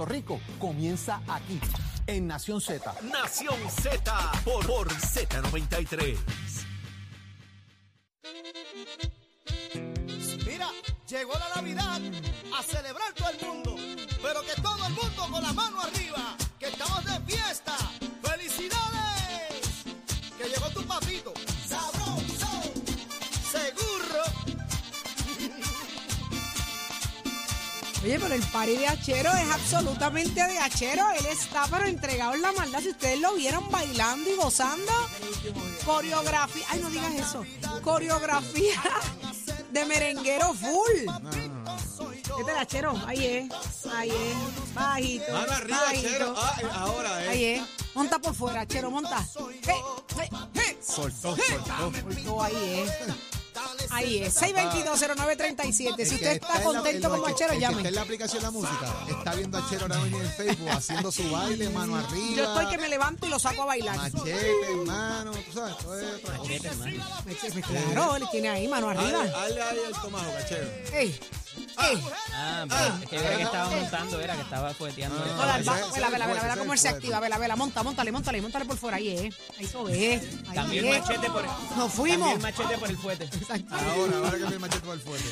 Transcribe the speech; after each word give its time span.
Puerto 0.00 0.14
Rico 0.14 0.40
comienza 0.58 1.20
aquí, 1.28 1.60
en 2.06 2.26
Nación 2.26 2.58
Z. 2.58 2.94
Nación 3.02 3.58
Z 3.68 4.32
por, 4.46 4.66
por 4.66 4.88
Z93. 4.88 6.16
Mira, 10.46 10.70
llegó 11.06 11.34
la 11.34 11.54
Navidad 11.54 12.00
a 12.56 12.62
celebrar 12.62 13.12
todo 13.12 13.28
el 13.28 13.46
mundo, 13.46 13.76
pero 14.22 14.40
que 14.40 14.62
todo 14.62 14.86
el 14.86 14.94
mundo 14.94 15.28
con 15.30 15.42
la 15.42 15.52
mano 15.52 15.82
arriba, 15.82 16.34
que 16.58 16.68
estamos 16.68 17.04
de 17.04 17.20
fiesta. 17.34 17.76
Oye, 28.02 28.18
pero 28.18 28.34
el 28.34 28.42
party 28.42 28.76
de 28.76 28.86
Achero 28.86 29.30
es 29.30 29.50
absolutamente 29.50 30.42
de 30.42 30.58
Achero. 30.58 31.04
Él 31.18 31.26
está 31.26 31.66
pero 31.70 31.84
entregado 31.84 32.34
en 32.34 32.42
la 32.42 32.52
maldad. 32.52 32.80
Si 32.80 32.88
ustedes 32.90 33.20
lo 33.20 33.34
vieron 33.34 33.70
bailando 33.70 34.30
y 34.30 34.36
gozando, 34.36 34.90
coreografía. 35.84 36.64
Ay, 36.70 36.80
no 36.80 36.88
digas 36.88 37.14
eso. 37.14 37.44
Coreografía 37.82 38.82
de 39.72 39.84
merenguero 39.84 40.54
full. 40.54 41.10
Este 42.14 42.42
es 42.42 42.48
el 42.48 42.58
Achero. 42.58 43.02
Ahí 43.06 43.26
es. 43.26 43.86
Ahí 43.94 44.10
es. 44.10 44.74
Bajito. 44.74 45.32
Mano 45.32 45.52
arriba, 45.52 45.82
bajito. 45.82 46.08
Chero. 46.08 46.34
Ah, 46.38 46.56
eh, 46.62 46.66
ahora, 46.72 47.24
eh. 47.24 47.28
Ahí 47.28 47.44
es. 47.44 47.62
Monta 47.94 48.18
por 48.18 48.34
fuera, 48.34 48.62
Achero, 48.62 48.90
monta. 48.90 49.22
Hey, 49.62 49.74
hey, 50.16 50.28
hey. 50.54 50.78
Soltó, 50.80 51.36
soltó. 51.36 51.92
Soltó, 52.00 52.42
ahí 52.42 52.86
es. 52.86 53.29
Ahí 53.90 54.18
es. 54.22 54.34
6220937. 54.40 55.72
Si 55.72 56.14
usted 56.14 56.32
está 56.32 56.58
la- 56.58 56.62
contento 56.64 57.14
el 57.14 57.22
que- 57.24 57.30
Achero, 57.32 57.54
llame. 57.54 57.76
está 57.78 57.88
en 57.88 57.94
la 57.94 58.02
aplicación 58.02 58.42
la 58.42 58.50
música, 58.50 58.94
está 59.08 59.34
viendo 59.34 59.58
a 59.58 59.68
Chero 59.68 59.82
ahora 59.82 59.98
mismo 59.98 60.20
en 60.20 60.30
Facebook 60.32 60.68
haciendo 60.70 61.12
su 61.12 61.30
baile, 61.30 61.68
mano 61.70 61.96
arriba. 61.96 62.36
Yo 62.36 62.44
estoy 62.44 62.66
que 62.66 62.78
me 62.78 62.88
levanto 62.88 63.26
y 63.26 63.30
lo 63.30 63.38
saco 63.38 63.62
a 63.62 63.66
bailar. 63.66 63.96
Machete, 63.96 64.72
hermano, 64.72 65.32
tú 65.32 65.52
sabes, 65.52 65.74
esto 65.76 65.94
es 65.94 66.14
otra 66.14 66.36
cosa. 66.38 66.50
Claro, 67.94 68.16
él 68.16 68.24
tiene 68.30 68.48
ahí 68.48 68.68
mano 68.68 68.88
Dale, 68.88 69.00
arriba. 69.00 69.24
dale 69.26 69.62
ahí 69.62 69.78
el 69.86 69.92
tomajo, 70.00 70.32
cachero. 70.32 70.68
Ey, 70.92 71.18
Ah, 72.34 72.64
pero 72.68 72.94
es 73.02 73.08
que 73.08 73.16
creía 73.16 73.36
que 73.36 73.42
estaba 73.42 73.70
montando, 73.70 74.20
era 74.20 74.34
que 74.34 74.42
estaba 74.42 74.74
fueteando. 74.74 75.18
No. 75.18 75.24
Hola, 75.42 75.58
vela, 75.58 75.72
vela, 75.92 76.06
el 76.06 76.12
vela, 76.12 76.26
vela 76.42 76.56
cómo 76.56 76.72
él 76.72 76.78
se 76.78 76.88
el 76.88 76.94
activa. 76.94 77.18
Vela, 77.20 77.38
vela, 77.38 77.56
monta, 77.56 77.82
montale, 77.82 78.12
montale, 78.12 78.40
montale 78.42 78.64
por 78.64 78.76
fuera. 78.76 78.96
Ahí 78.98 79.08
es. 79.08 79.34
Ahí 79.58 79.64
eso 79.64 79.88
es. 79.88 80.22
Ahí 80.48 80.54
También 80.54 80.84
es. 80.86 81.00
machete 81.00 81.30
por 81.30 81.44
Nos 81.76 81.92
fuimos. 81.92 82.28
También 82.32 82.42
machete 82.42 82.78
por 82.78 82.90
el 82.90 82.96
fuete. 82.96 83.28
Ahora, 83.70 84.16
ahora 84.16 84.38
que 84.38 84.46
me 84.46 84.58
machete 84.58 84.84
por 84.84 84.94
el 84.94 85.00
fuerte. 85.00 85.28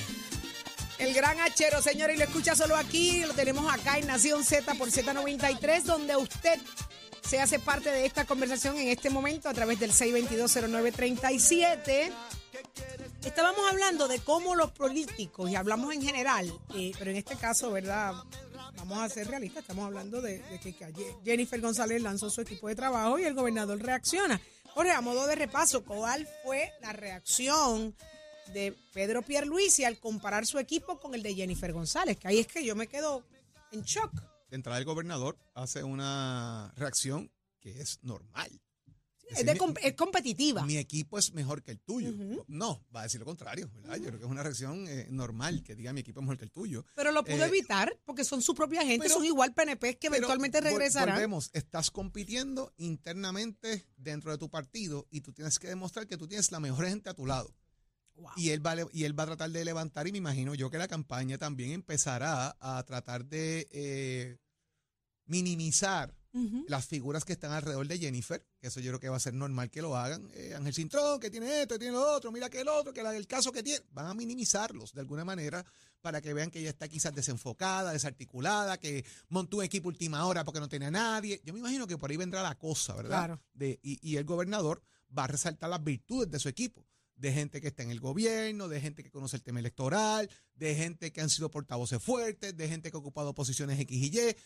El 0.99 1.15
gran 1.15 1.39
hachero, 1.41 1.81
señores, 1.81 2.17
y 2.17 2.19
lo 2.19 2.25
escucha 2.25 2.57
solo 2.57 2.77
aquí. 2.77 3.21
Lo 3.25 3.33
tenemos 3.35 3.73
acá 3.73 3.99
en 3.99 4.09
Nación 4.09 4.45
Z 4.45 4.75
por 4.75 4.91
Z93, 4.91 5.83
donde 5.85 6.17
usted 6.17 6.59
se 7.23 7.41
hace 7.41 7.59
parte 7.59 7.91
de 7.91 8.07
esta 8.07 8.25
conversación 8.25 8.77
en 8.79 8.89
este 8.89 9.11
momento 9.11 9.49
a 9.49 9.55
través 9.55 9.79
del 9.79 9.93
6220937. 9.93 12.11
Estábamos 13.29 13.71
hablando 13.71 14.09
de 14.09 14.21
cómo 14.21 14.57
los 14.57 14.73
políticos, 14.73 15.51
y 15.51 15.55
hablamos 15.55 15.93
en 15.93 16.01
general, 16.01 16.51
eh, 16.75 16.93
pero 16.99 17.11
en 17.11 17.19
este 17.19 17.37
caso, 17.37 17.71
¿verdad? 17.71 18.15
Vamos 18.79 18.99
a 18.99 19.09
ser 19.11 19.29
realistas, 19.29 19.61
estamos 19.61 19.85
hablando 19.85 20.23
de, 20.23 20.43
que, 20.63 20.75
que 20.75 21.15
Jennifer 21.23 21.61
González 21.61 22.01
lanzó 22.01 22.31
su 22.31 22.41
equipo 22.41 22.69
de 22.69 22.75
trabajo 22.75 23.19
y 23.19 23.25
el 23.25 23.35
gobernador 23.35 23.81
reacciona. 23.83 24.41
Jorge, 24.73 24.93
a 24.93 25.03
modo 25.03 25.27
de 25.27 25.35
repaso, 25.35 25.85
¿cuál 25.85 26.27
fue 26.43 26.73
la 26.81 26.95
reacción 26.95 27.95
de 28.55 28.75
Pedro 28.95 29.21
Pierluisi 29.21 29.85
al 29.85 29.99
comparar 29.99 30.47
su 30.47 30.59
equipo 30.59 30.99
con 30.99 31.15
el 31.15 31.23
de 31.23 31.35
Jennifer 31.35 31.73
González? 31.73 32.17
Que 32.17 32.29
ahí 32.29 32.39
es 32.39 32.47
que 32.47 32.65
yo 32.65 32.75
me 32.75 32.87
quedo 32.87 33.23
en 33.73 33.83
shock. 33.83 34.11
De 34.49 34.57
entrada 34.57 34.79
el 34.79 34.87
gobernador 34.87 35.39
hace 35.55 35.85
una 35.85 36.73
reacción 36.77 37.31
que 37.61 37.83
es 37.83 37.99
normal. 38.03 38.51
Es, 39.31 39.45
de 39.45 39.59
es 39.83 39.95
competitiva. 39.95 40.65
Mi 40.65 40.77
equipo 40.79 41.19
es 41.19 41.33
mejor 41.35 41.63
que 41.63 41.73
el 41.73 41.81
tuyo. 41.81 42.13
No, 42.47 42.85
va 42.95 43.01
a 43.01 43.03
decir 43.05 43.21
lo 43.21 43.27
contrario, 43.27 43.71
¿verdad? 43.75 43.97
Yo 43.97 44.05
creo 44.07 44.19
que 44.19 44.25
es 44.25 44.31
una 44.31 44.43
reacción 44.43 44.87
eh, 44.89 45.07
normal 45.11 45.63
que 45.63 45.75
diga 45.75 45.93
mi 45.93 46.01
equipo 46.01 46.21
es 46.21 46.25
mejor 46.25 46.39
que 46.39 46.45
el 46.45 46.51
tuyo. 46.51 46.85
Pero 46.95 47.13
lo 47.13 47.23
pudo 47.25 47.45
Eh, 47.45 47.49
evitar 47.49 47.97
porque 48.05 48.25
son 48.25 48.41
su 48.43 48.55
propia 48.55 48.83
gente, 48.83 49.05
pero- 49.05 49.15
son 49.15 49.25
igual 49.25 49.53
PNP 49.55 49.95
que 49.99 50.09
Pero 50.09 50.17
eventualmente 50.17 50.61
regresarán. 50.61 51.15
Volvemos, 51.17 51.51
estás 51.53 51.91
compitiendo 51.91 52.73
internamente 52.77 53.87
dentro 53.97 54.31
de 54.31 54.39
tu 54.39 54.49
partido 54.49 55.07
y 55.11 55.21
tú 55.21 55.33
tienes 55.33 55.59
que 55.59 55.69
demostrar 55.69 56.07
que 56.07 56.17
tú 56.17 56.27
tienes 56.27 56.51
la 56.51 56.61
mejor 56.61 56.87
gente 56.87 57.11
a 57.11 57.15
tu 57.15 57.27
lado. 57.27 57.55
Wow. 58.17 58.31
Y 58.37 58.51
él, 58.51 58.67
va, 58.67 58.75
y 58.93 59.05
él 59.05 59.17
va 59.17 59.23
a 59.23 59.27
tratar 59.27 59.51
de 59.51 59.65
levantar 59.65 60.09
y 60.09 60.13
me 60.13 60.19
imagino 60.19 60.55
yo 60.55 60.71
que 60.71 60.79
la 60.79 60.89
campaña 60.89 61.39
también 61.39 61.71
empezará 61.71 62.57
a 62.59 62.83
tratar 62.85 63.25
de 63.27 63.69
eh, 63.71 64.39
minimizar 65.27 66.15
Las 66.69 66.87
figuras 66.87 67.25
que 67.25 67.33
están 67.33 67.53
alrededor 67.53 67.87
de 67.89 67.99
Jennifer, 67.99 68.45
que 68.61 68.69
eso 68.69 68.81
yo 68.81 68.91
creo 68.91 69.01
que 69.01 69.09
va 69.09 69.17
a 69.17 69.21
ser 69.21 69.35
normal 69.35 69.71
que 69.71 69.83
lo 69.83 69.97
hagan. 69.97 70.29
Eh, 70.35 70.55
Ángel 70.55 70.75
Cintrón, 70.75 71.19
que 71.19 71.31
tiene 71.31 71.63
esto, 71.63 71.75
que 71.75 71.81
tiene 71.81 71.95
lo 71.95 72.13
otro, 72.13 72.31
mira 72.31 72.49
que 72.49 72.61
el 72.61 72.69
otro, 72.69 72.93
que 72.93 73.03
la, 73.03 73.17
el 73.17 73.27
caso 73.27 73.51
que 73.51 73.63
tiene. 73.63 73.85
Van 73.91 74.07
a 74.07 74.15
minimizarlos 74.15 74.93
de 74.93 75.01
alguna 75.01 75.25
manera 75.25 75.65
para 76.01 76.21
que 76.21 76.33
vean 76.35 76.51
que 76.51 76.61
ella 76.61 76.71
está 76.71 76.87
quizás 76.87 77.15
desenfocada, 77.15 77.93
desarticulada, 77.93 78.79
que 78.79 79.05
montó 79.29 79.57
un 79.57 79.65
equipo 79.65 79.89
última 79.89 80.25
hora 80.27 80.45
porque 80.45 80.61
no 80.61 80.69
tenía 80.69 80.89
a 80.89 80.93
nadie. 80.93 81.41
Yo 81.45 81.53
me 81.53 81.59
imagino 81.59 81.87
que 81.87 81.99
por 81.99 82.11
ahí 82.11 82.17
vendrá 82.17 82.43
la 82.43 82.57
cosa, 82.57 82.95
¿verdad? 82.95 83.19
Claro. 83.19 83.43
De, 83.55 83.81
y, 83.83 83.99
y 84.09 84.17
el 84.17 84.25
gobernador 84.25 84.83
va 85.17 85.25
a 85.25 85.29
resaltar 85.29 85.71
las 85.71 85.83
virtudes 85.83 86.31
de 86.31 86.39
su 86.39 86.49
equipo. 86.49 86.87
De 87.17 87.33
gente 87.33 87.61
que 87.61 87.67
está 87.67 87.83
en 87.83 87.91
el 87.91 87.99
gobierno, 87.99 88.69
de 88.69 88.81
gente 88.81 89.03
que 89.03 89.11
conoce 89.11 89.35
el 89.35 89.43
tema 89.43 89.59
electoral, 89.59 90.31
de 90.55 90.77
gente 90.77 91.11
que 91.11 91.21
han 91.21 91.31
sido 91.31 91.51
portavoces 91.51 92.01
fuertes, 92.01 92.57
de 92.57 92.69
gente 92.69 92.93
que 92.93 92.97
ha 92.97 93.01
ocupado 93.01 93.35
posiciones 93.35 93.81
X 93.81 93.97
y 93.97 94.17
Y 94.17 94.37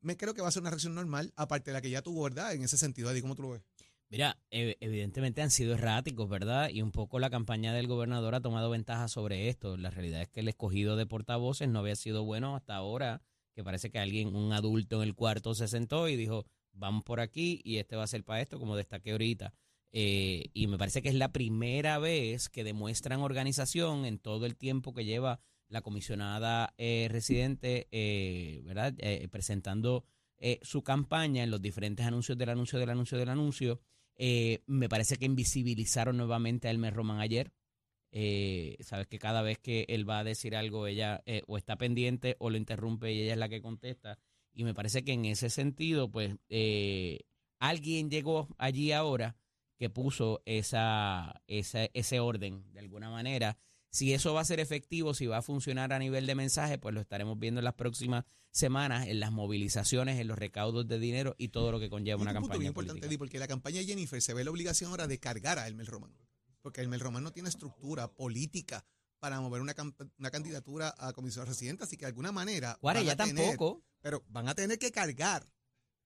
me 0.00 0.16
creo 0.16 0.34
que 0.34 0.42
va 0.42 0.48
a 0.48 0.52
ser 0.52 0.62
una 0.62 0.70
reacción 0.70 0.94
normal, 0.94 1.32
aparte 1.36 1.70
de 1.70 1.74
la 1.74 1.80
que 1.80 1.90
ya 1.90 2.02
tuvo, 2.02 2.22
¿verdad? 2.24 2.54
En 2.54 2.62
ese 2.62 2.76
sentido, 2.78 3.10
Eddie, 3.10 3.22
¿cómo 3.22 3.34
tú 3.34 3.42
lo 3.42 3.50
ves? 3.50 3.62
Mira, 4.08 4.36
ev- 4.50 4.76
evidentemente 4.80 5.40
han 5.40 5.50
sido 5.50 5.74
erráticos, 5.74 6.28
¿verdad? 6.28 6.68
Y 6.70 6.82
un 6.82 6.90
poco 6.90 7.18
la 7.20 7.30
campaña 7.30 7.72
del 7.72 7.86
gobernador 7.86 8.34
ha 8.34 8.40
tomado 8.40 8.68
ventaja 8.70 9.06
sobre 9.08 9.48
esto. 9.48 9.76
La 9.76 9.90
realidad 9.90 10.22
es 10.22 10.28
que 10.28 10.40
el 10.40 10.48
escogido 10.48 10.96
de 10.96 11.06
portavoces 11.06 11.68
no 11.68 11.78
había 11.78 11.94
sido 11.96 12.24
bueno 12.24 12.56
hasta 12.56 12.74
ahora, 12.74 13.22
que 13.54 13.62
parece 13.62 13.90
que 13.90 13.98
alguien, 14.00 14.34
un 14.34 14.52
adulto 14.52 14.96
en 15.02 15.08
el 15.08 15.14
cuarto 15.14 15.54
se 15.54 15.68
sentó 15.68 16.08
y 16.08 16.16
dijo, 16.16 16.44
vamos 16.72 17.04
por 17.04 17.20
aquí 17.20 17.60
y 17.62 17.76
este 17.76 17.94
va 17.94 18.02
a 18.04 18.08
ser 18.08 18.24
para 18.24 18.40
esto, 18.40 18.58
como 18.58 18.76
destaqué 18.76 19.12
ahorita. 19.12 19.52
Eh, 19.92 20.50
y 20.54 20.66
me 20.66 20.78
parece 20.78 21.02
que 21.02 21.08
es 21.08 21.14
la 21.16 21.32
primera 21.32 21.98
vez 21.98 22.48
que 22.48 22.64
demuestran 22.64 23.20
organización 23.20 24.04
en 24.06 24.18
todo 24.18 24.46
el 24.46 24.56
tiempo 24.56 24.92
que 24.92 25.04
lleva 25.04 25.40
la 25.70 25.80
comisionada 25.82 26.74
eh, 26.76 27.08
residente, 27.10 27.88
eh, 27.92 28.60
¿verdad? 28.64 28.92
Eh, 28.98 29.26
presentando 29.30 30.04
eh, 30.36 30.58
su 30.62 30.82
campaña 30.82 31.44
en 31.44 31.50
los 31.50 31.62
diferentes 31.62 32.04
anuncios 32.04 32.36
del 32.36 32.50
anuncio 32.50 32.78
del 32.78 32.90
anuncio 32.90 33.16
del 33.16 33.28
anuncio. 33.28 33.80
Eh, 34.16 34.62
me 34.66 34.88
parece 34.88 35.16
que 35.16 35.24
invisibilizaron 35.24 36.16
nuevamente 36.16 36.68
a 36.68 36.72
Elmer 36.72 36.92
Roman 36.92 37.20
ayer. 37.20 37.52
Sabes 38.80 39.06
que 39.06 39.20
cada 39.20 39.40
vez 39.42 39.58
que 39.58 39.86
él 39.88 40.08
va 40.08 40.18
a 40.18 40.24
decir 40.24 40.56
algo, 40.56 40.88
ella 40.88 41.22
o 41.46 41.56
está 41.56 41.76
pendiente 41.76 42.34
o 42.40 42.50
lo 42.50 42.56
interrumpe 42.56 43.12
y 43.12 43.22
ella 43.22 43.32
es 43.34 43.38
la 43.38 43.48
que 43.48 43.62
contesta. 43.62 44.18
Y 44.52 44.64
me 44.64 44.74
parece 44.74 45.04
que 45.04 45.12
en 45.12 45.24
ese 45.26 45.48
sentido, 45.48 46.10
pues, 46.10 46.34
alguien 47.60 48.10
llegó 48.10 48.48
allí 48.58 48.90
ahora 48.90 49.36
que 49.78 49.88
puso 49.88 50.42
esa, 50.44 51.40
esa, 51.46 51.84
ese 51.94 52.18
orden 52.18 52.64
de 52.72 52.80
alguna 52.80 53.10
manera. 53.10 53.56
Si 53.90 54.12
eso 54.14 54.32
va 54.34 54.40
a 54.42 54.44
ser 54.44 54.60
efectivo, 54.60 55.14
si 55.14 55.26
va 55.26 55.38
a 55.38 55.42
funcionar 55.42 55.92
a 55.92 55.98
nivel 55.98 56.26
de 56.26 56.34
mensaje, 56.36 56.78
pues 56.78 56.94
lo 56.94 57.00
estaremos 57.00 57.38
viendo 57.38 57.58
en 57.60 57.64
las 57.64 57.74
próximas 57.74 58.24
semanas, 58.52 59.08
en 59.08 59.18
las 59.20 59.32
movilizaciones, 59.32 60.20
en 60.20 60.28
los 60.28 60.38
recaudos 60.38 60.86
de 60.86 60.98
dinero 60.98 61.34
y 61.38 61.48
todo 61.48 61.72
lo 61.72 61.80
que 61.80 61.90
conlleva 61.90 62.18
Y 62.18 62.22
una 62.22 62.30
un 62.30 62.34
punto 62.36 62.48
campaña 62.48 62.58
bien 62.60 62.68
importante, 62.68 62.92
política. 62.92 63.06
Eddie, 63.08 63.18
porque 63.18 63.38
la 63.38 63.48
campaña 63.48 63.78
de 63.80 63.86
Jennifer 63.86 64.22
se 64.22 64.32
ve 64.34 64.44
la 64.44 64.50
obligación 64.50 64.90
ahora 64.90 65.06
de 65.08 65.18
cargar 65.18 65.58
a 65.58 65.66
Elmer 65.66 65.86
Román. 65.86 66.16
Porque 66.62 66.80
Elmer 66.82 67.00
Román 67.00 67.24
no 67.24 67.32
tiene 67.32 67.48
estructura 67.48 68.12
política 68.12 68.84
para 69.18 69.40
mover 69.40 69.60
una, 69.60 69.74
una 70.18 70.30
candidatura 70.30 70.94
a 70.96 71.12
comisionado 71.12 71.50
residente, 71.50 71.84
así 71.84 71.96
que 71.96 72.04
de 72.04 72.08
alguna 72.10 72.32
manera. 72.32 72.78
Guara, 72.80 73.00
van 73.00 73.06
ya 73.06 73.16
tampoco. 73.16 73.82
pero 74.00 74.22
van 74.28 74.48
a 74.48 74.54
tener 74.54 74.78
que 74.78 74.90
cargar. 74.92 75.50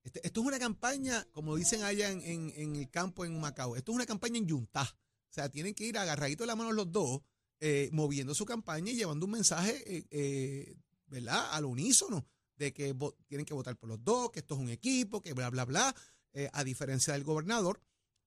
Este- 0.03 0.21
esto 0.25 0.41
es 0.41 0.47
una 0.47 0.59
campaña, 0.59 1.25
como 1.31 1.55
dicen 1.55 1.83
allá 1.83 2.09
en, 2.11 2.21
en- 2.23 2.53
en 2.55 2.75
el 2.75 2.89
campo 2.89 3.25
en 3.25 3.39
Macao, 3.39 3.75
esto 3.75 3.91
es 3.91 3.95
una 3.95 4.05
campaña 4.05 4.37
en 4.37 4.47
Yuntá. 4.47 4.83
O 5.29 5.33
sea, 5.35 5.49
tienen 5.49 5.73
que 5.73 5.85
ir 5.85 5.97
agarraditos 5.97 6.45
de 6.45 6.47
la 6.47 6.55
mano 6.55 6.71
los 6.71 6.91
dos, 6.91 7.21
eh, 7.59 7.89
moviendo 7.91 8.33
su 8.33 8.45
campaña 8.45 8.91
y 8.91 8.95
llevando 8.95 9.25
un 9.25 9.31
mensaje, 9.31 9.83
eh, 9.85 10.05
eh, 10.11 10.75
¿verdad? 11.07 11.49
Al 11.51 11.65
unísono, 11.65 12.25
de 12.57 12.73
que 12.73 12.95
tienen 13.27 13.45
que 13.45 13.53
votar 13.53 13.75
por 13.77 13.89
los 13.89 14.03
dos, 14.03 14.31
que 14.31 14.39
esto 14.39 14.55
es 14.55 14.59
un 14.59 14.69
equipo, 14.69 15.21
que 15.21 15.33
bla, 15.33 15.49
bla, 15.49 15.65
bla. 15.65 15.95
Eh, 16.33 16.49
a 16.51 16.65
diferencia 16.65 17.13
del 17.13 17.23
gobernador, 17.23 17.81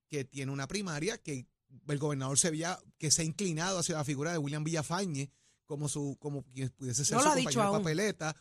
que 0.09 0.25
tiene 0.25 0.51
una 0.51 0.67
primaria, 0.67 1.19
que 1.19 1.47
el 1.89 1.99
gobernador 1.99 2.39
se 2.39 2.51
veía 2.51 2.79
que 2.97 3.11
se 3.11 3.21
ha 3.21 3.25
inclinado 3.27 3.79
hacia 3.79 3.97
la 3.97 4.05
figura 4.05 4.33
de 4.33 4.39
William 4.39 4.65
Villafañe 4.65 5.31
como 5.67 5.91
su 5.91 6.17
como 6.19 6.43
quien 6.45 6.71
pudiese 6.71 7.05
ser 7.05 7.19
No 7.19 7.23
su 7.23 7.29
compañero 7.29 7.73
papeleta. 7.73 8.35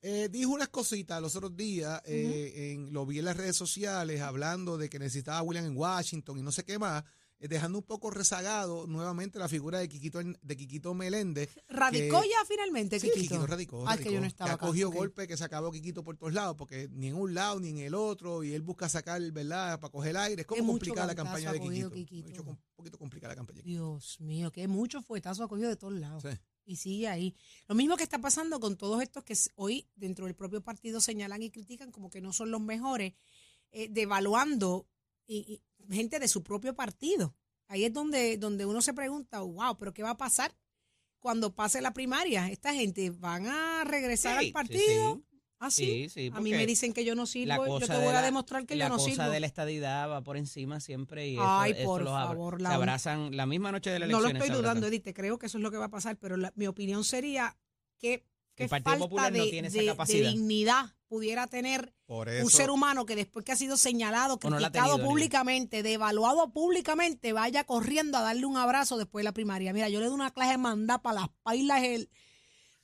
Eh, 0.00 0.28
dijo 0.28 0.50
unas 0.50 0.68
cositas 0.68 1.22
los 1.22 1.36
otros 1.36 1.56
días, 1.56 2.02
eh, 2.04 2.72
en, 2.72 2.92
lo 2.92 3.06
vi 3.06 3.20
en 3.20 3.26
las 3.26 3.36
redes 3.36 3.56
sociales 3.56 4.20
hablando 4.20 4.76
de 4.76 4.90
que 4.90 4.98
necesitaba 4.98 5.38
a 5.38 5.42
William 5.42 5.64
en 5.64 5.76
Washington 5.76 6.36
y 6.40 6.42
no 6.42 6.50
sé 6.50 6.64
qué 6.64 6.78
más. 6.78 7.04
Eh, 7.44 7.48
dejando 7.48 7.78
un 7.78 7.84
poco 7.84 8.10
rezagado 8.10 8.86
nuevamente 8.86 9.38
la 9.38 9.48
figura 9.48 9.78
de 9.78 9.88
Quiquito, 9.88 10.20
de 10.22 10.56
Quiquito 10.56 10.94
Meléndez. 10.94 11.50
¿Radicó 11.68 12.22
que- 12.22 12.28
ya 12.28 12.36
finalmente, 12.48 12.98
Sí, 12.98 13.08
Quiquito? 13.08 13.22
Quiquito 13.34 13.46
radicó. 13.46 13.84
Ah, 13.86 13.94
es 13.94 13.98
que 13.98 14.04
yo 14.04 14.10
radicó. 14.12 14.20
no 14.22 14.26
estaba 14.26 14.50
ha 14.50 14.54
acá, 14.54 14.66
golpe 14.96 15.28
que 15.28 15.36
se 15.36 15.44
acabó 15.44 15.70
Quiquito 15.70 16.02
por 16.02 16.16
todos 16.16 16.32
lados, 16.32 16.56
porque 16.56 16.88
ni 16.92 17.08
en 17.08 17.16
un 17.16 17.34
lado 17.34 17.60
ni 17.60 17.68
en 17.68 17.78
el 17.78 17.94
otro, 17.94 18.42
y 18.44 18.52
él 18.54 18.62
busca 18.62 18.88
sacar, 18.88 19.20
¿verdad?, 19.32 19.78
para 19.78 19.92
coger 19.92 20.16
aire. 20.16 20.42
Es 20.42 20.46
como 20.46 20.64
complicada 20.66 21.06
la 21.06 21.14
campaña 21.14 21.52
de 21.52 21.60
Quiquito. 21.60 21.90
Quiquito. 21.92 22.28
Mucho 22.28 22.42
Un 22.44 22.58
poquito 22.76 22.98
complicada 22.98 23.32
la 23.34 23.36
campaña. 23.36 23.62
Dios 23.62 24.20
mío, 24.20 24.50
que 24.50 24.66
mucho 24.66 25.02
fuetazo 25.02 25.44
ha 25.44 25.48
cogido 25.48 25.68
de 25.68 25.76
todos 25.76 25.94
lados. 25.94 26.22
Sí. 26.22 26.30
Y 26.66 26.76
sigue 26.76 27.08
ahí. 27.08 27.36
Lo 27.68 27.74
mismo 27.74 27.96
que 27.98 28.04
está 28.04 28.18
pasando 28.18 28.58
con 28.58 28.76
todos 28.78 29.02
estos 29.02 29.22
que 29.22 29.34
hoy 29.56 29.86
dentro 29.96 30.24
del 30.24 30.34
propio 30.34 30.62
partido 30.62 31.00
señalan 31.02 31.42
y 31.42 31.50
critican 31.50 31.92
como 31.92 32.08
que 32.08 32.22
no 32.22 32.32
son 32.32 32.50
los 32.50 32.60
mejores, 32.62 33.12
eh, 33.70 33.88
devaluando 33.90 34.88
y, 35.26 35.62
y 35.88 35.92
gente 35.94 36.18
de 36.18 36.28
su 36.28 36.42
propio 36.42 36.74
partido. 36.74 37.34
Ahí 37.68 37.84
es 37.84 37.92
donde, 37.92 38.36
donde 38.36 38.66
uno 38.66 38.82
se 38.82 38.92
pregunta, 38.94 39.40
wow, 39.40 39.76
pero 39.78 39.92
¿qué 39.94 40.02
va 40.02 40.10
a 40.10 40.16
pasar 40.16 40.54
cuando 41.18 41.54
pase 41.54 41.80
la 41.80 41.92
primaria? 41.92 42.48
¿Esta 42.50 42.74
gente 42.74 43.10
van 43.10 43.46
a 43.46 43.84
regresar 43.84 44.38
Sí, 44.40 44.46
al 44.46 44.52
partido? 44.52 45.16
sí. 45.16 45.24
¿Ah, 45.60 45.70
sí? 45.70 46.08
Sí, 46.10 46.30
a 46.34 46.40
mí 46.40 46.50
me 46.50 46.66
dicen 46.66 46.92
que 46.92 47.06
yo 47.06 47.14
no 47.14 47.24
sirvo, 47.26 47.48
la 47.48 47.56
yo 47.56 47.64
te 47.64 47.68
cosa 47.86 47.94
voy 47.94 48.02
de 48.02 48.08
a 48.10 48.12
la- 48.14 48.22
demostrar 48.22 48.66
que 48.66 48.76
la 48.76 48.86
yo 48.86 48.88
no 48.90 48.96
cosa 48.96 49.10
sirvo. 49.10 49.30
de 49.30 49.40
la 49.40 49.46
estadidad 49.46 50.10
va 50.10 50.20
por 50.22 50.36
encima 50.36 50.78
siempre 50.78 51.28
y 51.28 51.34
eso, 51.36 51.42
Ay, 51.46 51.72
eso 51.72 51.84
por 51.84 52.04
favor, 52.04 52.56
se 52.58 52.62
la 52.64 52.74
abrazan 52.74 53.34
la 53.34 53.46
misma 53.46 53.72
noche 53.72 53.88
de 53.88 53.98
la 54.00 54.06
No 54.06 54.18
elección. 54.18 54.38
lo 54.38 54.44
estoy 54.44 54.56
dudando, 54.60 54.86
Edith, 54.88 55.08
creo 55.14 55.38
que 55.38 55.46
eso 55.46 55.56
es 55.56 55.62
lo 55.62 55.70
que 55.70 55.78
va 55.78 55.86
a 55.86 55.90
pasar, 55.90 56.18
pero 56.18 56.36
la- 56.36 56.52
mi 56.56 56.66
opinión 56.66 57.02
sería 57.02 57.56
que, 57.98 58.26
que 58.54 58.64
El 58.64 58.68
Partido 58.68 58.90
falta 58.90 59.04
Popular 59.06 59.32
de, 59.32 59.38
no 59.38 59.44
tiene 59.46 59.68
esa 59.68 60.04
de- 60.04 60.22
dignidad 60.32 60.94
pudiera 61.14 61.46
tener 61.46 61.94
Por 62.06 62.28
un 62.28 62.50
ser 62.50 62.70
humano 62.70 63.06
que 63.06 63.14
después 63.14 63.44
que 63.44 63.52
ha 63.52 63.56
sido 63.56 63.76
señalado, 63.76 64.34
O 64.42 64.50
no 64.50 64.56
criticado 64.56 64.88
tenido, 64.90 64.98
ni- 64.98 65.04
públicamente, 65.04 65.84
devaluado 65.84 66.52
públicamente, 66.52 67.32
vaya 67.32 67.62
corriendo 67.62 68.18
a 68.18 68.22
darle 68.22 68.46
un 68.46 68.56
abrazo 68.56 68.98
después 68.98 69.20
de 69.22 69.24
la 69.24 69.32
primaria. 69.32 69.72
Mira, 69.72 69.88
yo 69.88 70.00
le 70.00 70.06
doy 70.06 70.14
una 70.14 70.32
clase 70.32 70.52
de 70.52 70.58
mandar 70.58 71.02
para 71.02 71.20
las 71.20 71.28
pailas. 71.44 71.84
El... 71.84 72.10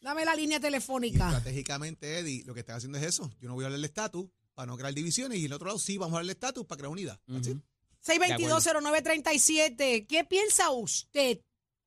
Dame 0.00 0.24
la 0.24 0.36
línea 0.36 0.58
y 0.58 0.60
telefónica. 0.60 1.26
estratégicamente, 1.28 2.20
Eddie, 2.20 2.44
lo 2.44 2.54
que 2.54 2.60
está 2.60 2.76
haciendo 2.76 2.98
es 2.98 3.04
eso. 3.04 3.28
Yo 3.40 3.48
no 3.48 3.54
voy 3.54 3.64
a 3.64 3.66
hablar 3.66 3.78
del 3.80 3.84
estatus 3.84 4.26
para 4.54 4.66
no 4.66 4.76
crear 4.76 4.94
divisiones, 4.94 5.38
y 5.38 5.40
en 5.40 5.46
el 5.46 5.52
otro 5.54 5.66
lado 5.66 5.78
sí 5.80 5.98
vamos 5.98 6.14
a 6.14 6.18
hablar 6.18 6.26
del 6.26 6.36
estatus 6.36 6.64
para 6.66 6.78
crear 6.78 6.92
unidad. 6.92 7.20
Así. 7.28 7.50
Ujú. 7.50 7.60
622-0937. 8.06 10.06
¿Qué 10.06 10.24
piensa 10.24 10.70
usted? 10.70 11.40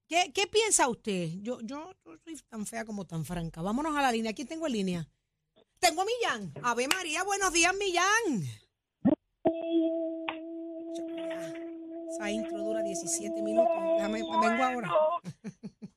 ¿Qué, 0.07 0.31
¿Qué 0.34 0.48
piensa 0.48 0.88
usted? 0.90 1.30
Yo, 1.42 1.60
yo 1.62 1.92
soy 2.04 2.18
tan 2.50 2.66
fea 2.66 2.86
como 2.86 3.06
tan 3.06 3.25
franca. 3.25 3.62
Vámonos 3.62 3.95
a 3.95 4.01
la 4.01 4.12
línea. 4.12 4.34
¿Quién 4.34 4.48
tengo 4.48 4.68
en 4.68 4.74
línea? 4.74 5.10
Tengo 5.83 6.01
a 6.01 6.06
Millán. 6.06 6.53
Ave 6.63 6.88
María, 6.88 7.24
buenos 7.25 7.51
días, 7.51 7.74
Millán. 7.75 8.41
Esa 12.09 12.31
intro 12.31 12.57
dura 12.59 12.81
17 12.81 13.41
minutos. 13.41 13.75
Déjame, 13.97 14.19
vengo 14.19 14.63
ahora. 14.63 14.89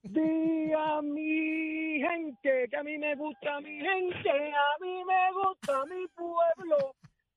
Día 0.03 1.03
mi 1.03 2.01
gente, 2.01 2.67
que 2.69 2.77
a 2.77 2.83
mí 2.83 2.99
me 2.99 3.15
gusta 3.15 3.61
mi 3.61 3.79
gente, 3.79 4.29
a 4.29 4.83
mí 4.83 5.05
me 5.05 5.33
gusta 5.33 5.85
mi 5.85 6.05
pueblo. 6.17 6.97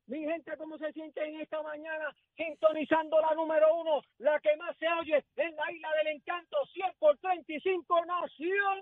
Mi 0.09 0.25
gente, 0.25 0.57
¿cómo 0.57 0.75
se 0.79 0.91
siente 0.91 1.23
en 1.23 1.39
esta 1.39 1.61
mañana 1.61 2.13
sintonizando 2.35 3.21
la 3.21 3.35
número 3.35 3.75
uno, 3.75 4.01
la 4.17 4.39
que 4.39 4.55
más 4.57 4.75
se 4.77 4.87
oye 4.99 5.23
en 5.35 5.55
la 5.55 5.71
isla 5.71 5.89
del 5.97 6.15
encanto, 6.15 6.57
100 6.73 6.93
por 6.97 7.15
35 7.19 8.05
Nación 8.05 8.81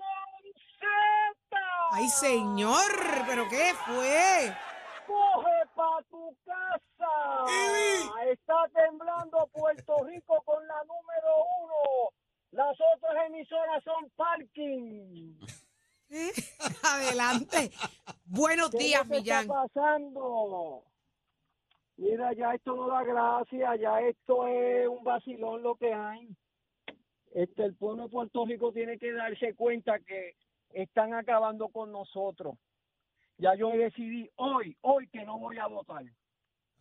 Z? 0.80 1.58
Ay, 1.92 2.08
señor, 2.08 2.90
¿pero 3.26 3.46
qué 3.50 3.74
fue? 3.84 4.54
coge 5.06 5.66
pa' 5.74 6.02
tu 6.10 6.34
casa. 6.46 8.30
Está 8.30 8.64
temblando 8.74 9.48
Puerto 9.52 10.04
Rico 10.04 10.42
con 10.46 10.66
la 10.66 10.82
número 10.84 11.44
uno. 11.62 12.10
Las 12.52 12.76
otras 12.96 13.26
emisoras 13.26 13.84
son 13.84 14.10
parking. 14.16 15.34
¿Eh? 16.08 16.32
Adelante. 16.84 17.70
Buenos 18.24 18.70
¿Qué 18.70 18.78
días, 18.78 19.06
Millán. 19.06 19.42
está 19.42 19.62
pasando? 19.74 20.84
Mira, 21.98 22.32
ya 22.32 22.54
esto 22.54 22.76
no 22.76 22.86
da 22.88 23.02
gracia, 23.02 23.74
ya 23.76 24.00
esto 24.00 24.46
es 24.46 24.86
un 24.88 25.02
vacilón 25.02 25.62
lo 25.62 25.74
que 25.74 25.92
hay. 25.92 26.28
Este, 27.32 27.64
el 27.64 27.74
pueblo 27.74 28.04
de 28.04 28.08
Puerto 28.08 28.46
Rico 28.46 28.72
tiene 28.72 28.98
que 28.98 29.12
darse 29.12 29.54
cuenta 29.54 29.98
que 30.00 30.34
están 30.72 31.12
acabando 31.12 31.68
con 31.68 31.90
nosotros. 31.92 32.54
Ya 33.36 33.54
yo 33.56 33.70
decidí 33.70 34.30
hoy, 34.36 34.76
hoy 34.82 35.08
que 35.08 35.24
no 35.24 35.38
voy 35.38 35.58
a 35.58 35.66
votar. 35.66 36.04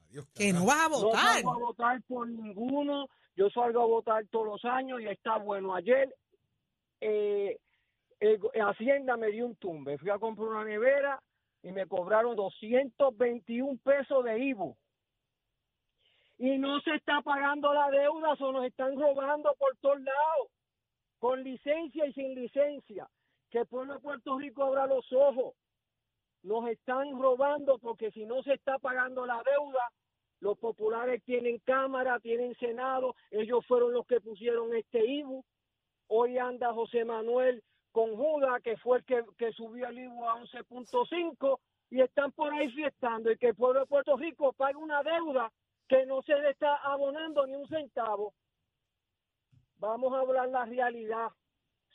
Adiós, 0.10 0.26
Que 0.36 0.54
no 0.54 0.66
vas 0.66 0.86
a 0.86 0.90
No 0.90 1.02
votar. 1.02 1.34
salgo 1.34 1.54
a 1.54 1.58
votar 1.60 2.02
por 2.04 2.30
ninguno. 2.30 3.08
Yo 3.36 3.50
salgo 3.50 3.82
a 3.82 3.86
votar 3.86 4.26
todos 4.28 4.46
los 4.48 4.66
años 4.66 5.02
y 5.02 5.08
está 5.08 5.38
bueno. 5.38 5.76
Ayer 5.76 6.14
eh, 7.02 7.58
Hacienda 8.54 9.18
me 9.18 9.28
dio 9.32 9.48
un 9.48 9.56
tumbe. 9.56 9.98
Fui 9.98 10.10
a 10.12 10.18
comprar 10.20 10.48
una 10.48 10.64
nevera 10.64 11.22
y 11.64 11.72
me 11.72 11.86
cobraron 11.88 12.36
221 12.36 13.80
pesos 13.84 14.24
de 14.24 14.40
IVU. 14.46 14.76
Y 16.40 16.58
no 16.60 16.80
se 16.82 16.96
está 16.96 17.22
pagando 17.22 17.74
la 17.74 17.90
deuda, 17.90 18.34
o 18.40 18.52
nos 18.52 18.66
están 18.66 19.00
robando 19.00 19.56
por 19.58 19.76
todos 19.78 20.00
lados, 20.02 20.48
con 21.20 21.44
licencia 21.44 22.06
y 22.06 22.14
sin 22.14 22.36
licencia. 22.36 23.08
Que 23.50 23.60
el 23.60 23.68
pueblo 23.68 23.94
de 23.94 24.00
Puerto 24.00 24.38
Rico 24.38 24.66
abra 24.66 24.86
los 24.86 25.12
ojos. 25.14 25.56
Nos 26.44 26.70
están 26.70 27.20
robando 27.20 27.80
porque 27.80 28.12
si 28.12 28.26
no 28.26 28.44
se 28.44 28.54
está 28.54 28.78
pagando 28.78 29.26
la 29.26 29.42
deuda, 29.44 29.92
los 30.40 30.58
populares 30.60 31.24
tienen 31.24 31.60
Cámara, 31.60 32.20
tienen 32.20 32.56
Senado, 32.56 33.16
ellos 33.32 33.66
fueron 33.66 33.94
los 33.94 34.06
que 34.06 34.22
pusieron 34.22 34.76
este 34.76 35.04
IBU. 35.04 35.44
Hoy 36.10 36.38
anda 36.38 36.74
José 36.74 37.04
Manuel 37.04 37.64
con 37.92 38.16
Judas, 38.16 38.62
que 38.62 38.78
fue 38.78 39.00
el 39.00 39.06
que, 39.06 39.24
que 39.38 39.52
subió 39.54 39.88
el 39.88 39.98
IBU 39.98 40.30
a 40.30 40.36
11.5 40.42 41.60
y 41.90 42.02
están 42.02 42.32
por 42.34 42.54
ahí 42.54 42.70
fiestando 42.72 43.32
y 43.32 43.38
que 43.38 43.48
el 43.48 43.56
pueblo 43.56 43.80
de 43.80 43.88
Puerto 43.88 44.16
Rico 44.18 44.54
pague 44.54 44.76
una 44.76 45.02
deuda 45.02 45.52
que 45.88 46.06
no 46.06 46.22
se 46.22 46.36
le 46.36 46.52
está 46.52 46.76
abonando 46.78 47.46
ni 47.46 47.56
un 47.56 47.68
centavo. 47.68 48.34
Vamos 49.80 50.14
a 50.14 50.20
hablar 50.20 50.50
la 50.50 50.66
realidad. 50.66 51.30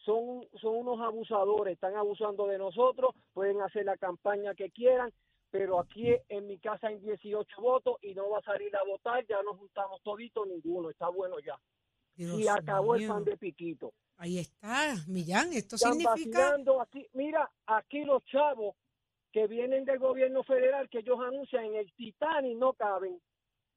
Son, 0.05 0.45
son 0.61 0.77
unos 0.77 1.01
abusadores, 1.01 1.75
están 1.75 1.95
abusando 1.95 2.47
de 2.49 2.59
nosotros, 2.59 3.15
pueden 3.33 3.61
hacer 3.61 3.85
la 3.85 3.97
campaña 3.97 4.53
que 4.55 4.71
quieran, 4.71 5.13
pero 5.51 5.79
aquí 5.79 6.13
en 6.29 6.47
mi 6.49 6.59
casa 6.59 6.89
hay 6.89 6.99
18 6.99 7.61
votos 7.61 7.99
y 8.03 8.15
no 8.15 8.29
va 8.31 8.39
a 8.39 8.43
salir 8.43 8.75
a 8.75 8.83
votar, 8.85 9.25
ya 9.29 9.41
nos 9.43 9.59
juntamos 9.59 10.03
toditos, 10.03 10.47
ninguno, 10.49 10.91
está 10.91 11.09
bueno 11.09 11.39
ya. 11.39 11.57
Dios 12.17 12.41
y 12.41 12.49
acabó 12.49 12.97
el 12.97 13.07
pan 13.07 13.25
de 13.25 13.37
piquito. 13.37 13.93
Ahí 14.17 14.39
está, 14.39 14.95
Millán. 15.09 15.53
Esto 15.53 15.77
Están 15.77 15.95
significa. 15.95 16.57
aquí, 16.81 17.07
mira, 17.13 17.51
aquí 17.67 18.05
los 18.05 18.25
chavos 18.25 18.77
que 19.33 19.47
vienen 19.47 19.85
del 19.85 19.99
gobierno 19.99 20.43
federal, 20.43 20.89
que 20.89 20.99
ellos 20.99 21.19
anuncian 21.21 21.65
en 21.65 21.77
el 21.77 21.93
Titanic, 21.95 22.59
no 22.59 22.73
caben. 22.75 23.21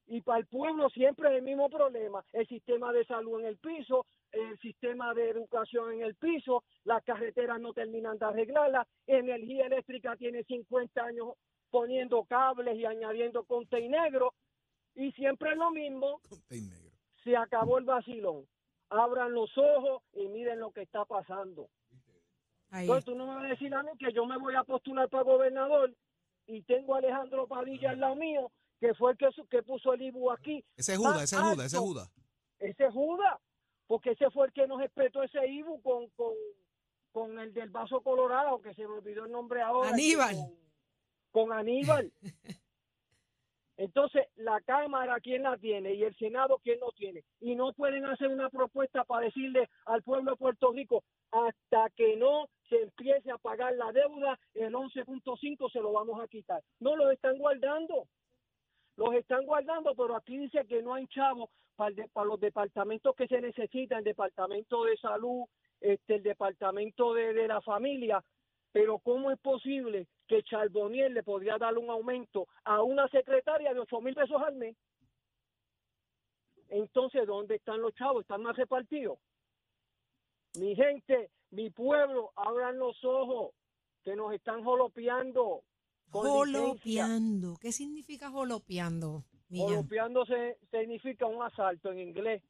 Y 0.08 0.20
para 0.20 0.38
el 0.38 0.46
pueblo 0.46 0.88
siempre 0.90 1.28
es 1.28 1.36
el 1.36 1.42
mismo 1.42 1.68
problema, 1.68 2.24
el 2.32 2.46
sistema 2.46 2.92
de 2.92 3.04
salud 3.04 3.40
en 3.40 3.46
el 3.46 3.56
piso, 3.58 4.06
el 4.30 4.56
sistema 4.60 5.12
de 5.14 5.30
educación 5.30 5.94
en 5.94 6.02
el 6.02 6.14
piso, 6.14 6.62
las 6.84 7.02
carreteras 7.02 7.60
no 7.60 7.72
terminan 7.72 8.16
de 8.18 8.26
arreglarlas, 8.26 8.86
energía 9.06 9.66
eléctrica 9.66 10.16
tiene 10.16 10.44
50 10.44 11.02
años 11.02 11.34
poniendo 11.70 12.24
cables 12.24 12.76
y 12.76 12.84
añadiendo 12.84 13.44
conte 13.44 13.88
negro, 13.88 14.32
y 14.94 15.12
siempre 15.12 15.50
es 15.50 15.56
lo 15.56 15.70
mismo, 15.70 16.20
negro. 16.50 16.90
se 17.22 17.36
acabó 17.36 17.78
el 17.78 17.84
vacilón. 17.84 18.46
Abran 18.88 19.32
los 19.32 19.50
ojos 19.58 20.02
y 20.12 20.28
miren 20.28 20.60
lo 20.60 20.70
que 20.70 20.82
está 20.82 21.04
pasando. 21.04 21.68
Ahí 22.70 22.84
Entonces 22.84 23.04
tú 23.04 23.14
no 23.14 23.26
me 23.26 23.34
vas 23.34 23.44
a 23.44 23.48
decir 23.48 23.74
a 23.74 23.82
mí 23.82 23.90
que 23.98 24.12
yo 24.12 24.26
me 24.26 24.38
voy 24.38 24.54
a 24.54 24.64
postular 24.64 25.08
para 25.08 25.24
gobernador 25.24 25.92
y 26.46 26.62
tengo 26.62 26.94
a 26.94 26.98
Alejandro 26.98 27.46
Padilla 27.46 27.90
al 27.90 28.00
lado 28.00 28.16
mío, 28.16 28.50
que 28.80 28.94
fue 28.94 29.12
el 29.12 29.18
que, 29.18 29.30
su- 29.32 29.46
que 29.46 29.62
puso 29.62 29.92
el 29.94 30.02
IBU 30.02 30.30
aquí. 30.30 30.64
Ese 30.76 30.92
es 30.92 30.98
Judas, 30.98 31.22
ese 31.22 31.36
es 31.36 31.42
Judas, 31.42 31.66
ese. 31.66 31.78
Judas. 31.78 32.12
Ese 32.58 32.84
es 32.86 32.92
Judas, 32.92 33.38
porque 33.86 34.10
ese 34.12 34.30
fue 34.30 34.46
el 34.46 34.52
que 34.52 34.66
nos 34.66 34.80
espetó 34.82 35.22
ese 35.22 35.46
IBU 35.46 35.80
con, 35.82 36.08
con, 36.10 36.32
con 37.12 37.38
el 37.38 37.52
del 37.54 37.70
vaso 37.70 38.00
colorado, 38.02 38.60
que 38.60 38.74
se 38.74 38.82
me 38.82 38.94
olvidó 38.94 39.24
el 39.24 39.32
nombre 39.32 39.60
ahora. 39.62 39.90
Aníbal. 39.90 40.34
Con, 41.32 41.48
con 41.48 41.52
Aníbal. 41.58 42.12
Entonces, 43.78 44.26
la 44.36 44.58
Cámara, 44.62 45.20
¿quién 45.20 45.42
la 45.42 45.58
tiene? 45.58 45.92
Y 45.92 46.02
el 46.02 46.16
Senado, 46.16 46.58
¿quién 46.64 46.80
no 46.80 46.92
tiene? 46.92 47.24
Y 47.40 47.54
no 47.56 47.74
pueden 47.74 48.06
hacer 48.06 48.28
una 48.28 48.48
propuesta 48.48 49.04
para 49.04 49.26
decirle 49.26 49.68
al 49.84 50.02
pueblo 50.02 50.30
de 50.30 50.36
Puerto 50.38 50.72
Rico, 50.72 51.04
hasta 51.30 51.90
que 51.90 52.16
no 52.16 52.48
se 52.70 52.80
empiece 52.80 53.30
a 53.30 53.36
pagar 53.36 53.74
la 53.74 53.92
deuda, 53.92 54.38
el 54.54 54.72
11.5 54.72 55.70
se 55.70 55.80
lo 55.80 55.92
vamos 55.92 56.18
a 56.22 56.26
quitar. 56.26 56.62
No, 56.80 56.96
lo 56.96 57.10
están 57.10 57.36
guardando. 57.36 58.08
Los 58.96 59.14
están 59.14 59.44
guardando, 59.44 59.94
pero 59.94 60.16
aquí 60.16 60.38
dice 60.38 60.64
que 60.66 60.82
no 60.82 60.94
hay 60.94 61.06
chavos 61.08 61.50
para, 61.76 61.92
los 62.24 62.40
departamentos 62.40 63.14
que 63.14 63.28
se 63.28 63.40
necesitan, 63.40 63.98
el 63.98 64.04
departamento 64.04 64.84
de 64.84 64.96
salud, 64.96 65.44
este, 65.80 66.16
el 66.16 66.22
departamento 66.22 67.12
de, 67.12 67.34
de 67.34 67.48
la 67.48 67.60
familia, 67.60 68.24
pero 68.72 68.98
¿cómo 68.98 69.30
es 69.30 69.38
posible 69.38 70.06
que 70.26 70.42
Charboniel 70.42 71.14
le 71.14 71.22
podría 71.22 71.58
dar 71.58 71.76
un 71.78 71.90
aumento 71.90 72.46
a 72.64 72.82
una 72.82 73.08
secretaria 73.08 73.72
de 73.72 73.80
8 73.80 74.00
mil 74.00 74.14
pesos 74.14 74.42
al 74.42 74.54
mes? 74.56 74.76
Entonces, 76.68 77.26
¿dónde 77.26 77.56
están 77.56 77.80
los 77.80 77.94
chavos? 77.94 78.22
¿Están 78.22 78.42
más 78.42 78.56
repartidos? 78.56 79.18
Mi 80.58 80.74
gente, 80.74 81.30
mi 81.50 81.70
pueblo, 81.70 82.32
abran 82.34 82.78
los 82.78 83.02
ojos, 83.04 83.52
que 84.02 84.16
nos 84.16 84.32
están 84.32 84.64
jolopeando. 84.64 85.62
Jolopeando. 86.10 87.56
¿Qué 87.60 87.72
significa 87.72 88.30
jolopeando? 88.30 89.24
Millán? 89.48 89.68
Jolopeando 89.68 90.24
se- 90.26 90.58
significa 90.70 91.26
un 91.26 91.42
asalto 91.42 91.92
en 91.92 92.00
inglés. 92.00 92.42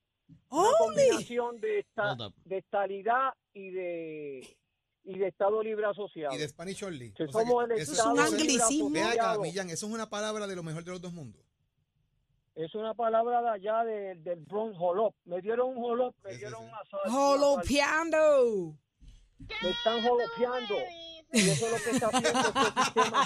Una 0.51 0.69
combinación 0.79 1.61
de, 1.61 1.81
esta, 1.81 2.17
de 2.45 2.59
estalidad 2.59 3.33
y 3.55 3.71
de, 3.71 4.57
y 5.05 5.19
de 5.19 5.29
Estado 5.29 5.63
Libre 5.63 5.87
Asociado. 5.87 6.35
Y 6.35 6.39
de 6.39 6.49
Spanish 6.49 6.83
Only. 6.83 7.11
O 7.13 7.17
sea 7.17 7.27
eso- 7.77 7.93
es 7.93 8.05
un 8.07 8.19
anglicismo. 8.19 8.91
Ve 8.91 9.03
acá. 9.03 9.39
Millán, 9.39 9.71
eso 9.71 9.87
es 9.87 9.93
una 9.93 10.09
palabra 10.09 10.47
de 10.47 10.57
lo 10.57 10.63
mejor 10.63 10.85
de 10.85 10.91
los 10.93 11.01
dos 11.01 11.13
mundos. 11.13 11.43
Es 12.55 12.75
una 12.75 12.95
palabra 12.95 13.43
de 13.43 13.49
allá 13.51 13.85
de- 13.85 14.15
del 14.17 14.41
Bronx, 14.41 14.77
holop. 14.81 15.15
Me 15.27 15.41
dieron 15.43 15.77
un 15.77 15.85
holop, 15.85 16.15
me 16.25 16.31
Sí, 16.31 16.37
sí, 16.37 16.41
dieron 16.41 16.63
sí. 16.63 16.69
un 16.69 16.75
asalto. 16.75 17.11
Jolopeando. 17.11 18.79
Me 19.39 19.71
están 19.71 20.03
jolopeando. 20.03 20.75
Y 21.33 21.51
eso 21.51 21.67
es 21.67 21.73
lo 21.73 21.79
que 21.79 21.91
está 21.91 22.07
haciendo 22.09 22.41
este 22.41 22.83
sistema. 22.85 23.25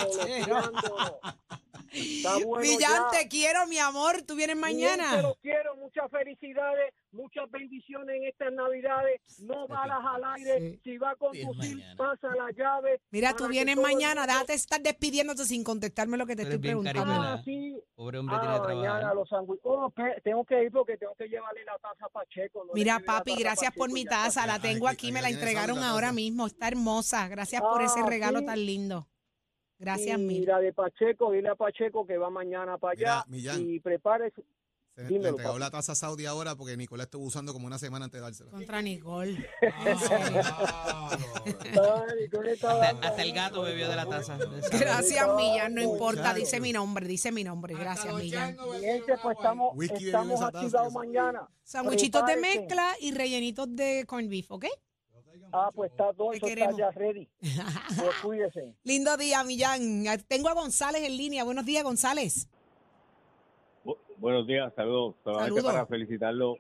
Está 1.93 2.37
bueno 2.45 2.61
Millán, 2.63 3.03
ya. 3.13 3.19
te 3.19 3.29
quiero, 3.29 3.67
mi 3.67 3.79
amor. 3.79 4.23
Tú 4.23 4.37
vienes 4.37 4.57
Te 4.57 4.61
mañana. 4.61 5.23
los 5.23 5.37
quiero, 5.39 5.75
muchas 5.77 6.11
felicidades, 6.11 6.95
muchas 7.13 7.51
bendiciones 7.51 8.17
en 8.17 8.25
estas 8.25 8.53
navidades. 8.53 9.21
No 9.43 9.67
balas 9.69 9.99
al 10.05 10.23
aire. 10.37 10.59
Sí. 10.61 10.81
Si 10.85 10.99
va 10.99 11.11
a 11.11 11.17
conducir, 11.17 11.83
pasa 11.97 12.29
la 12.37 12.51
llave. 12.53 13.01
Mira, 13.11 13.35
tú 13.37 13.49
vienes 13.49 13.77
mañana. 13.77 14.21
mundo- 14.23 14.33
Déjate 14.33 14.55
estar 14.55 14.81
despidiéndote 14.81 15.45
sin 15.45 15.65
contestarme 15.65 16.17
lo 16.17 16.27
que 16.27 16.37
te 16.37 16.43
Tú 16.43 16.49
estoy 16.49 16.59
preguntando. 16.61 17.03
Ah, 17.13 17.43
sí. 17.45 17.77
Pobre 17.95 18.19
hombre 18.19 18.37
Ah, 18.37 18.41
tiene 18.41 18.55
que 18.57 18.75
mañana 18.75 19.01
trabajar. 19.01 19.15
los. 19.17 19.61
Oh, 19.65 19.93
tengo 20.23 20.45
que 20.45 20.65
ir 20.65 20.71
porque 20.73 20.97
tengo 20.97 21.15
que 21.17 21.29
llevarle 21.29 21.65
la 21.65 21.79
taza 21.79 22.07
a 22.07 22.09
Pacheco. 22.09 22.65
no 22.65 22.73
Mira, 22.75 23.01
papi, 23.05 23.35
gracias 23.37 23.71
por 23.73 23.89
Pacheco, 23.89 23.95
mi 23.95 24.05
ya 24.05 24.11
está. 24.11 24.25
taza. 24.25 24.47
La 24.47 24.55
Ah, 24.55 24.61
tengo 24.61 24.89
aquí- 24.89 25.13
me 25.13 25.21
la 25.23 25.31
entregaron 25.31 25.81
la 25.81 25.91
ahora 25.91 26.13
mismo. 26.13 26.47
Está 26.47 26.69
hermosa. 26.69 27.29
Gracias 27.29 27.61
por 27.61 27.83
ese 27.83 28.01
Ah, 28.01 28.07
regalo 28.09 28.41
sí. 28.41 28.47
tan 28.47 28.65
lindo. 28.65 29.07
Gracias 29.79 30.19
mil. 30.19 30.45
la 30.45 30.61
de 30.61 30.75
Pacheco, 30.75 31.33
dile 31.33 31.49
a 31.49 31.55
Pacheco 31.55 32.07
que 32.07 32.19
va 32.19 32.29
mañana 32.29 32.77
para 32.77 32.93
allá 32.93 33.25
Mira, 33.29 33.55
y 33.57 33.81
prepárese. 33.81 34.43
Se 35.09 35.19
le 35.19 35.29
entregó 35.29 35.51
papi. 35.51 35.61
la 35.61 35.71
taza 35.71 35.93
a 35.93 35.95
Saudi 35.95 36.27
ahora 36.27 36.57
porque 36.57 36.77
Nicolás 36.77 37.07
estuvo 37.07 37.25
usando 37.25 37.53
como 37.53 37.67
una 37.67 37.79
semana 37.79 38.07
antes 38.07 38.21
de 38.21 38.23
dársela. 38.23 38.51
Contra 38.51 38.83
Nicole. 38.83 39.47
Ay, 39.63 39.95
¿dónde 42.31 42.53
estaba? 42.53 42.85
Hasta, 42.85 43.09
hasta 43.09 43.23
el 43.23 43.33
gato 43.33 43.63
bebió 43.63 43.89
de 43.89 43.97
la 43.97 44.07
taza. 44.07 44.39
Gracias, 44.73 45.29
Millán. 45.37 45.75
No 45.75 45.83
importa. 45.83 46.35
Dice 46.35 46.61
mi 46.61 46.73
nombre. 46.73 47.07
Dice 47.07 47.33
mi 47.33 47.45
nombre. 47.45 47.75
Gracias, 47.75 48.15
Millán. 48.15 48.57
Gente, 48.81 49.15
pues 49.23 49.37
estamos, 49.37 49.77
Whisky 49.77 50.07
estamos 50.07 50.41
activados 50.41 50.93
mañana. 50.93 51.49
Sandwichitos 51.63 52.27
de 52.27 52.37
mezcla 52.37 52.95
y 53.01 53.13
rellenitos 53.13 53.75
de 53.75 54.05
corned 54.07 54.31
beef, 54.31 54.51
¿ok? 54.51 54.67
Ah, 55.53 55.71
pues 55.75 55.91
está 55.91 56.13
todo, 56.13 56.33
eso 56.33 56.47
está 56.47 56.71
ya 56.77 56.91
ready. 56.93 57.29
Pues 57.41 58.17
cuídense. 58.23 58.77
Lindo 58.85 59.17
día, 59.17 59.43
Millán. 59.43 60.05
Tengo 60.29 60.49
a 60.49 60.55
González 60.55 61.03
en 61.03 61.17
línea. 61.17 61.45
Buenos 61.45 61.65
días, 61.65 61.83
González. 61.83 62.49
Bu- 64.21 64.23
Buenos 64.23 64.47
días, 64.47 64.73
saludos. 64.77 65.15
Solamente 65.25 65.55
Saludos. 65.57 65.73
para 65.73 65.87
felicitarlo, 65.87 66.59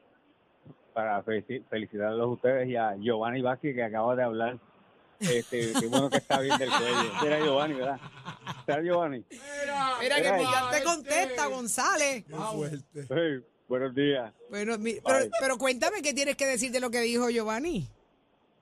para 0.94 1.22
felici- 1.24 1.62
felicitarlos 1.68 2.22
a 2.22 2.26
ustedes 2.26 2.68
y 2.68 2.76
a 2.76 2.96
Giovanni 2.96 3.42
Vázquez 3.42 3.74
que 3.74 3.82
acaba 3.82 4.16
de 4.16 4.22
hablar. 4.22 4.58
Este, 5.20 5.72
qué 5.78 5.86
bueno 5.86 6.08
que 6.08 6.16
está 6.16 6.40
bien 6.40 6.56
del 6.58 6.70
cuello. 6.70 7.12
Era 7.26 7.38
Giovanni, 7.44 7.74
¿verdad? 7.74 8.00
¿Era 8.66 8.82
Giovanni? 8.82 9.24
Mira 9.30 9.98
que 10.16 10.22
Mira, 10.22 10.36
Millán 10.38 10.70
te 10.70 10.82
contesta, 10.82 11.46
González. 11.46 12.24
Qué 12.24 12.34
fuerte. 12.34 13.02
Sí, 13.02 13.44
buenos 13.68 13.94
días. 13.94 14.32
Bueno, 14.48 14.78
mi- 14.78 14.94
pero, 15.04 15.26
pero 15.38 15.58
cuéntame 15.58 16.00
qué 16.00 16.14
tienes 16.14 16.36
que 16.36 16.46
decir 16.46 16.72
de 16.72 16.80
lo 16.80 16.90
que 16.90 17.00
dijo 17.02 17.28
Giovanni. 17.28 17.86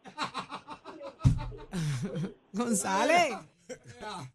González. 2.52 3.34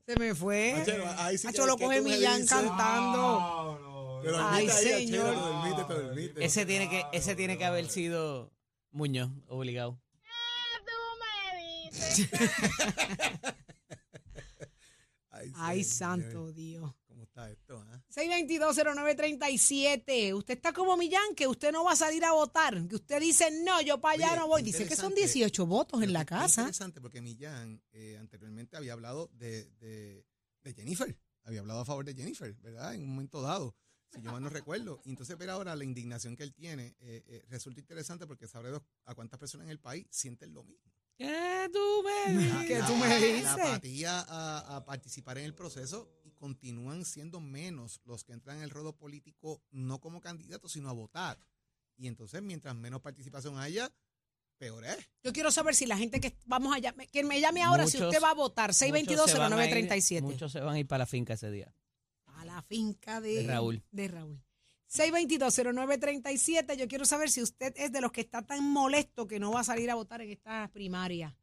Se 0.05 0.15
me 0.17 0.33
fue. 0.35 0.75
Ahí 1.17 1.37
sí 1.37 1.47
que- 1.47 1.49
Hacho, 1.49 1.65
lo 1.65 1.75
que 1.75 1.85
coge 1.85 2.01
Millán 2.01 2.45
cantando. 2.45 3.77
Te 3.81 3.87
dormiste 4.31 4.93
Ay, 4.93 5.07
señor. 5.07 5.33
te 5.33 5.39
dormiste, 5.39 5.83
te 5.83 5.93
dormiste. 5.93 6.45
Ese 6.45 6.65
tiene 6.65 6.89
que, 6.89 7.03
ese 7.13 7.35
tiene 7.35 7.57
que 7.57 7.65
haber 7.65 7.87
sido 7.89 8.51
Muñoz, 8.91 9.31
obligado. 9.47 9.99
Ay, 15.29 15.51
Ay, 15.55 15.83
señor. 15.83 16.21
santo 16.21 16.51
Dios. 16.53 16.91
¿Cómo 17.07 17.23
está 17.23 17.49
esto? 17.51 17.83
ah? 17.89 18.01
6220937. 18.13 20.33
Usted 20.35 20.53
está 20.55 20.71
como 20.73 20.95
Millán, 20.97 21.33
que 21.35 21.47
usted 21.47 21.71
no 21.71 21.83
va 21.83 21.93
a 21.93 21.95
salir 21.95 22.23
a 22.23 22.31
votar. 22.33 22.87
Que 22.87 22.95
usted 22.95 23.19
dice, 23.19 23.49
no, 23.63 23.81
yo 23.81 23.99
para 23.99 24.13
allá 24.15 24.27
Oye, 24.31 24.39
no 24.39 24.47
voy. 24.47 24.61
Dice 24.63 24.87
que 24.87 24.95
son 24.95 25.11
interesante. 25.11 25.39
18 25.39 25.65
votos 25.65 25.99
en 26.01 26.09
Pero 26.09 26.13
la 26.13 26.25
casa. 26.25 26.61
interesante 26.61 27.01
porque 27.01 27.21
Millán 27.21 27.81
eh, 27.91 28.17
anteriormente 28.19 28.77
había 28.77 28.93
hablado 28.93 29.29
de, 29.33 29.65
de, 29.79 30.25
de 30.63 30.73
Jennifer. 30.73 31.15
Había 31.45 31.59
hablado 31.61 31.81
a 31.81 31.85
favor 31.85 32.05
de 32.05 32.13
Jennifer, 32.15 32.53
¿verdad? 32.61 32.93
En 32.95 33.01
un 33.01 33.09
momento 33.09 33.41
dado, 33.41 33.75
si 34.13 34.21
yo 34.21 34.31
mal 34.31 34.41
no 34.43 34.49
recuerdo. 34.49 35.01
Y 35.05 35.09
entonces, 35.09 35.35
pero 35.37 35.53
ahora 35.53 35.75
la 35.75 35.83
indignación 35.83 36.35
que 36.35 36.43
él 36.43 36.53
tiene 36.53 36.95
eh, 36.99 37.23
eh, 37.27 37.43
resulta 37.49 37.79
interesante 37.79 38.25
porque 38.27 38.47
sabe 38.47 38.69
dos- 38.69 38.81
a 39.05 39.15
cuántas 39.15 39.39
personas 39.39 39.65
en 39.65 39.71
el 39.71 39.79
país 39.79 40.05
sienten 40.09 40.53
lo 40.53 40.63
mismo. 40.63 40.91
¿Qué 41.17 41.69
tú 41.71 42.03
me 42.03 42.37
dices? 42.37 42.67
¿Qué 42.67 42.79
La- 42.79 42.87
tú 42.87 42.95
me 42.95 43.07
la- 43.07 43.15
dices? 43.17 43.43
La 43.43 43.53
apatía 43.53 44.19
a, 44.27 44.77
a 44.77 44.85
participar 44.85 45.37
en 45.37 45.45
el 45.45 45.53
proceso 45.53 46.09
y 46.23 46.31
continúan 46.31 47.05
siendo 47.05 47.39
menos 47.39 48.01
los 48.05 48.23
que 48.23 48.33
entran 48.33 48.57
en 48.57 48.63
el 48.63 48.69
rodo 48.71 48.95
político 48.97 49.61
no 49.71 49.99
como 49.99 50.21
candidatos, 50.21 50.71
sino 50.71 50.89
a 50.89 50.93
votar. 50.93 51.39
Y 51.97 52.07
entonces, 52.07 52.41
mientras 52.41 52.75
menos 52.75 53.01
participación 53.01 53.57
haya, 53.59 53.93
peor 54.57 54.85
es. 54.85 54.97
Yo 55.23 55.31
quiero 55.33 55.51
saber 55.51 55.75
si 55.75 55.85
la 55.85 55.97
gente 55.97 56.19
que 56.19 56.35
vamos 56.45 56.75
a 56.75 56.79
llamar, 56.79 57.07
que 57.07 57.23
me 57.23 57.39
llame 57.39 57.61
ahora 57.61 57.85
si 57.85 58.01
usted 58.01 58.21
va 58.21 58.31
a 58.31 58.33
votar. 58.33 58.69
Muchos 58.69 59.29
se 59.31 59.37
van 59.37 59.53
a 59.53 59.65
ir- 59.67 59.87
6220937. 59.87 60.21
Muchos 60.21 60.51
se 60.51 60.59
van 60.61 60.75
a 60.75 60.79
ir 60.79 60.87
para 60.87 60.99
la 60.99 61.05
finca 61.05 61.33
ese 61.35 61.51
día. 61.51 61.73
A 62.43 62.45
la 62.45 62.61
finca 62.61 63.21
de, 63.21 63.35
De 63.35 63.47
Raúl. 63.47 63.81
De 63.89 64.07
Raúl. 64.09 64.43
6220937. 64.89 66.75
Yo 66.75 66.89
quiero 66.89 67.05
saber 67.05 67.29
si 67.31 67.41
usted 67.41 67.73
es 67.77 67.93
de 67.93 68.01
los 68.01 68.11
que 68.11 68.19
está 68.19 68.41
tan 68.41 68.69
molesto 68.69 69.27
que 69.27 69.39
no 69.39 69.53
va 69.53 69.61
a 69.61 69.63
salir 69.63 69.89
a 69.89 69.95
votar 69.95 70.21
en 70.21 70.31
estas 70.31 70.69
primarias 70.71 71.33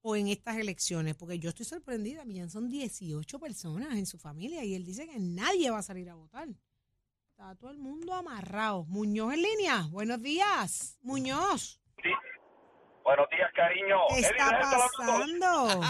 o 0.00 0.16
en 0.16 0.28
estas 0.28 0.56
elecciones. 0.56 1.14
Porque 1.14 1.38
yo 1.38 1.50
estoy 1.50 1.66
sorprendida. 1.66 2.24
Millán 2.24 2.48
son 2.48 2.70
18 2.70 3.38
personas 3.38 3.98
en 3.98 4.06
su 4.06 4.16
familia 4.16 4.64
y 4.64 4.74
él 4.74 4.86
dice 4.86 5.06
que 5.06 5.18
nadie 5.18 5.70
va 5.70 5.80
a 5.80 5.82
salir 5.82 6.08
a 6.08 6.14
votar. 6.14 6.48
Está 7.32 7.54
todo 7.56 7.70
el 7.70 7.76
mundo 7.78 8.14
amarrado. 8.14 8.86
Muñoz 8.86 9.34
en 9.34 9.42
línea. 9.42 9.86
Buenos 9.90 10.22
días. 10.22 10.96
Muñoz. 11.02 11.82
Buenos 13.06 13.28
días, 13.30 13.52
cariño. 13.52 14.00
¿Qué 14.08 14.18
está 14.18 14.30
estar 14.34 14.54
hablando- 14.56 14.86
pasando? 14.98 15.80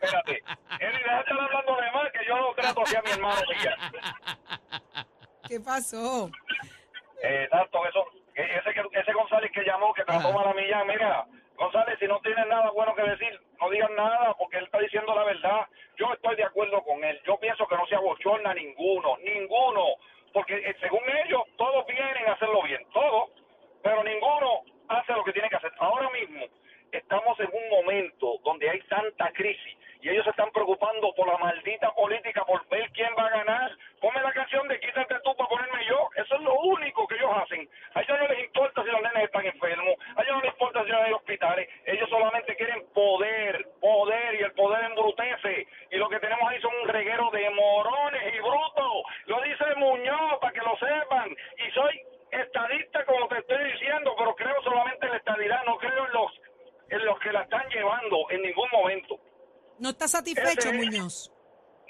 Espérate. 0.00 0.42
Eddie, 0.80 0.98
deja 0.98 1.14
de 1.16 1.20
estar 1.20 1.38
hablando 1.40 1.76
de 1.76 1.90
más, 1.92 2.10
que 2.10 2.24
yo 2.26 2.36
lo 2.38 2.54
trato 2.54 2.82
así 2.84 2.96
a 2.96 3.02
mi 3.02 3.10
hermano. 3.10 3.40
Miguel. 3.50 3.74
¿Qué 5.46 5.60
pasó? 5.60 6.30
Eh, 7.22 7.48
tanto 7.50 7.86
eso, 7.86 8.06
ese, 8.34 8.70
ese 8.98 9.12
González 9.12 9.52
que 9.52 9.62
llamó, 9.62 9.92
que 9.92 10.04
trató 10.04 10.28
Ajá. 10.28 10.38
mal 10.38 10.48
a 10.48 10.54
Millán, 10.54 10.86
mira, 10.86 11.26
González, 11.56 11.98
si 12.00 12.06
no 12.06 12.18
tienes 12.20 12.46
nada 12.46 12.70
bueno 12.70 12.94
que 12.94 13.02
decir, 13.02 13.38
no 13.60 13.68
digas 13.68 13.90
nada, 13.94 14.32
porque 14.38 14.56
él 14.56 14.64
está 14.64 14.78
diciendo 14.78 15.14
la 15.14 15.24
verdad. 15.24 15.66
Yo 15.98 16.10
estoy 16.14 16.34
de 16.36 16.44
acuerdo 16.44 16.82
con 16.82 17.04
él. 17.04 17.20
Yo 17.26 17.38
pienso 17.40 17.66
que 17.68 17.76
no 17.76 17.86
se 17.88 17.94
abochorna 17.96 18.54
ninguno, 18.54 19.18
ninguno, 19.18 19.84
porque 20.32 20.56
eh, 20.56 20.74
según 20.80 21.02
ellos, 21.26 21.42
todos 21.58 21.86
vienen 21.86 22.26
a 22.26 22.32
hacerlo 22.32 22.62
bien, 22.62 22.80
todos, 22.94 23.28
pero 23.82 24.02
ninguno 24.02 24.62
hace 24.88 25.12
lo 25.12 25.24
que 25.24 25.32
tiene 25.32 25.48
que 25.48 25.56
hacer. 25.56 25.72
Ahora 25.78 26.10
mismo 26.10 26.46
estamos 26.92 27.38
en 27.40 27.48
un 27.52 27.68
momento 27.70 28.38
donde 28.44 28.70
hay 28.70 28.80
tanta 28.82 29.30
crisis 29.32 29.76
y 30.04 30.10
ellos 30.10 30.24
se 30.24 30.30
están 30.30 30.50
preocupando 30.50 31.14
por 31.14 31.26
la 31.26 31.38
maldita 31.38 31.90
política, 31.94 32.44
por 32.44 32.68
ver 32.68 32.90
quién 32.92 33.08
va 33.18 33.26
a 33.26 33.38
ganar. 33.38 33.72
Ponme 34.02 34.20
la 34.20 34.34
canción 34.34 34.68
de 34.68 34.78
Quítate 34.78 35.14
tú 35.24 35.34
para 35.34 35.48
ponerme 35.48 35.82
yo. 35.88 36.10
Eso 36.14 36.34
es 36.34 36.40
lo 36.42 36.54
único 36.60 37.06
que 37.06 37.14
ellos 37.14 37.30
hacen. 37.34 37.66
A 37.94 38.02
ellos 38.02 38.18
no 38.20 38.28
les 38.28 38.44
importa 38.44 38.82
si 38.84 38.90
los 38.90 39.00
nenes 39.00 39.24
están 39.24 39.46
enfermos, 39.46 39.94
a 40.14 40.22
ellos 40.22 40.36
no 40.36 40.42
les 40.42 40.52
importa 40.52 40.84
si 40.84 40.90
no 40.90 40.98
hay 40.98 41.12
hospitales. 41.12 41.68
Ellos 41.86 42.10
solamente 42.10 42.54
quieren 42.54 42.84
poder, 42.92 43.66
poder 43.80 44.34
y 44.34 44.42
el 44.42 44.52
poder 44.52 44.84
embrutece. 44.84 45.66
Y 45.90 45.96
lo 45.96 46.10
que 46.10 46.20
tenemos 46.20 46.50
ahí 46.50 46.60
son 46.60 46.74
un 46.82 46.88
reguero 46.88 47.30
de 47.30 47.48
morones 47.48 48.34
y 48.34 48.40
brutos. 48.40 49.04
Lo 49.24 49.40
dice 49.40 49.64
Muñoz 49.76 50.38
para 50.38 50.52
que 50.52 50.60
lo 50.60 50.76
sepan. 50.76 51.34
Y 51.66 51.70
soy 51.70 51.98
estadista 52.30 53.06
como 53.06 53.26
te 53.28 53.38
estoy 53.38 53.72
diciendo, 53.72 54.14
pero 54.18 54.34
creo 54.34 54.62
solamente 54.62 55.06
en 55.06 55.12
la 55.12 55.18
estadidad, 55.18 55.64
no 55.64 55.78
creo 55.78 56.06
en 56.06 56.12
los 56.12 56.30
en 56.90 57.04
los 57.06 57.18
que 57.20 57.32
la 57.32 57.42
están 57.42 57.66
llevando 57.70 58.26
en 58.28 58.42
ningún 58.42 58.68
momento. 58.70 59.18
¿No 59.78 59.93
está 60.04 60.18
satisfecho, 60.18 60.68
Ese- 60.68 60.72
Muñoz? 60.78 61.30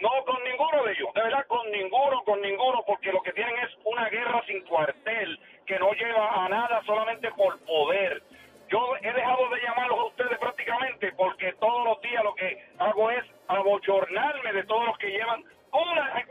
No, 0.00 0.10
con 0.26 0.42
ninguno 0.42 0.82
de 0.84 0.92
ellos, 0.92 1.08
de 1.14 1.22
verdad, 1.22 1.46
con 1.46 1.70
ninguno, 1.70 2.22
con 2.24 2.40
ninguno, 2.42 2.82
porque 2.86 3.12
lo 3.12 3.22
que 3.22 3.32
tienen 3.32 3.56
es 3.60 3.70
una 3.84 4.08
guerra 4.08 4.42
sin 4.46 4.60
cuartel 4.64 5.38
que 5.66 5.78
no 5.78 5.92
lleva 5.92 6.44
a 6.44 6.48
nada 6.48 6.82
solamente 6.84 7.30
por 7.32 7.58
poder. 7.60 8.22
Yo 8.68 8.96
he 9.00 9.12
dejado 9.12 9.48
de 9.50 9.60
llamarlos 9.62 9.98
a 10.00 10.04
ustedes 10.06 10.38
prácticamente 10.38 11.12
porque 11.12 11.52
todos 11.60 11.84
los 11.84 12.00
días 12.02 12.24
lo 12.24 12.34
que 12.34 12.58
hago 12.78 13.10
es 13.12 13.24
abochornarme 13.46 14.52
de 14.52 14.64
todos 14.64 14.84
los 14.86 14.98
que 14.98 15.10
llevan 15.10 15.44
una, 15.72 16.23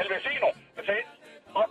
el 0.00 0.08
vecino. 0.08 0.48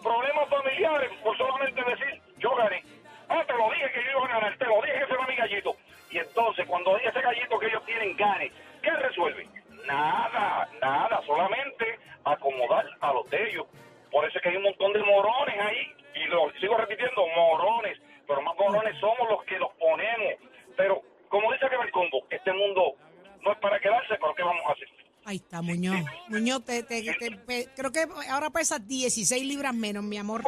Problemas 0.03 0.49
familiares 0.49 1.11
por 1.23 1.37
solamente 1.37 1.83
decir, 1.83 2.21
yo 2.37 2.55
gané. 2.55 2.83
Ah, 3.29 3.43
te 3.47 3.53
lo 3.53 3.69
dije 3.71 3.91
que 3.93 4.03
yo 4.03 4.11
iba 4.11 4.25
a 4.25 4.39
ganar, 4.39 4.57
te 4.57 4.65
lo 4.65 4.81
dije 4.81 4.93
que 4.97 5.03
ese 5.03 5.13
era 5.13 5.27
mi 5.27 5.35
gallito. 5.35 5.75
Y 6.11 6.17
entonces, 6.19 6.65
cuando 6.67 6.97
ese 6.97 7.21
gallito 7.21 7.57
que 7.59 7.67
ellos 7.67 7.85
tienen 7.85 8.15
gane, 8.17 8.51
¿qué 8.83 8.91
resuelven? 8.91 9.49
Nada, 9.87 10.67
nada, 10.81 11.21
solamente 11.25 11.97
acomodar 12.25 12.85
a 12.99 13.13
los 13.13 13.29
de 13.29 13.49
ellos. 13.49 13.65
Por 14.11 14.25
eso 14.27 14.37
es 14.37 14.43
que 14.43 14.49
hay 14.49 14.57
un 14.57 14.63
montón 14.63 14.91
de 14.93 15.01
morones 15.03 15.55
ahí, 15.59 15.87
y 16.15 16.25
lo 16.27 16.51
sigo 16.59 16.75
repitiendo, 16.77 17.25
morones, 17.35 17.97
pero 18.27 18.41
más 18.41 18.55
morones 18.57 18.97
somos 18.99 19.29
los 19.29 19.43
que 19.45 19.57
los 19.57 19.71
ponemos. 19.75 20.33
Pero, 20.75 21.01
como 21.29 21.51
dice 21.53 21.67
que 21.69 21.75
el 21.75 21.91
combo, 21.91 22.27
este 22.29 22.51
mundo 22.53 22.95
no 23.41 23.51
es 23.53 23.57
para 23.59 23.79
quedarse, 23.79 24.15
pero 24.19 24.35
¿qué 24.35 24.43
vamos 24.43 24.63
a 24.67 24.71
hacer? 24.73 24.87
Ahí 25.23 25.35
está, 25.37 25.61
Muñoz. 25.61 26.01
Muñoz, 26.29 26.65
te, 26.65 26.81
te- 26.83 27.03
te- 27.13 27.29
creo 27.75 27.91
que 27.91 28.05
ahora 28.29 28.49
pesas 28.49 28.85
16 28.87 29.45
libras 29.45 29.73
menos, 29.73 30.03
mi 30.03 30.17
amor. 30.17 30.43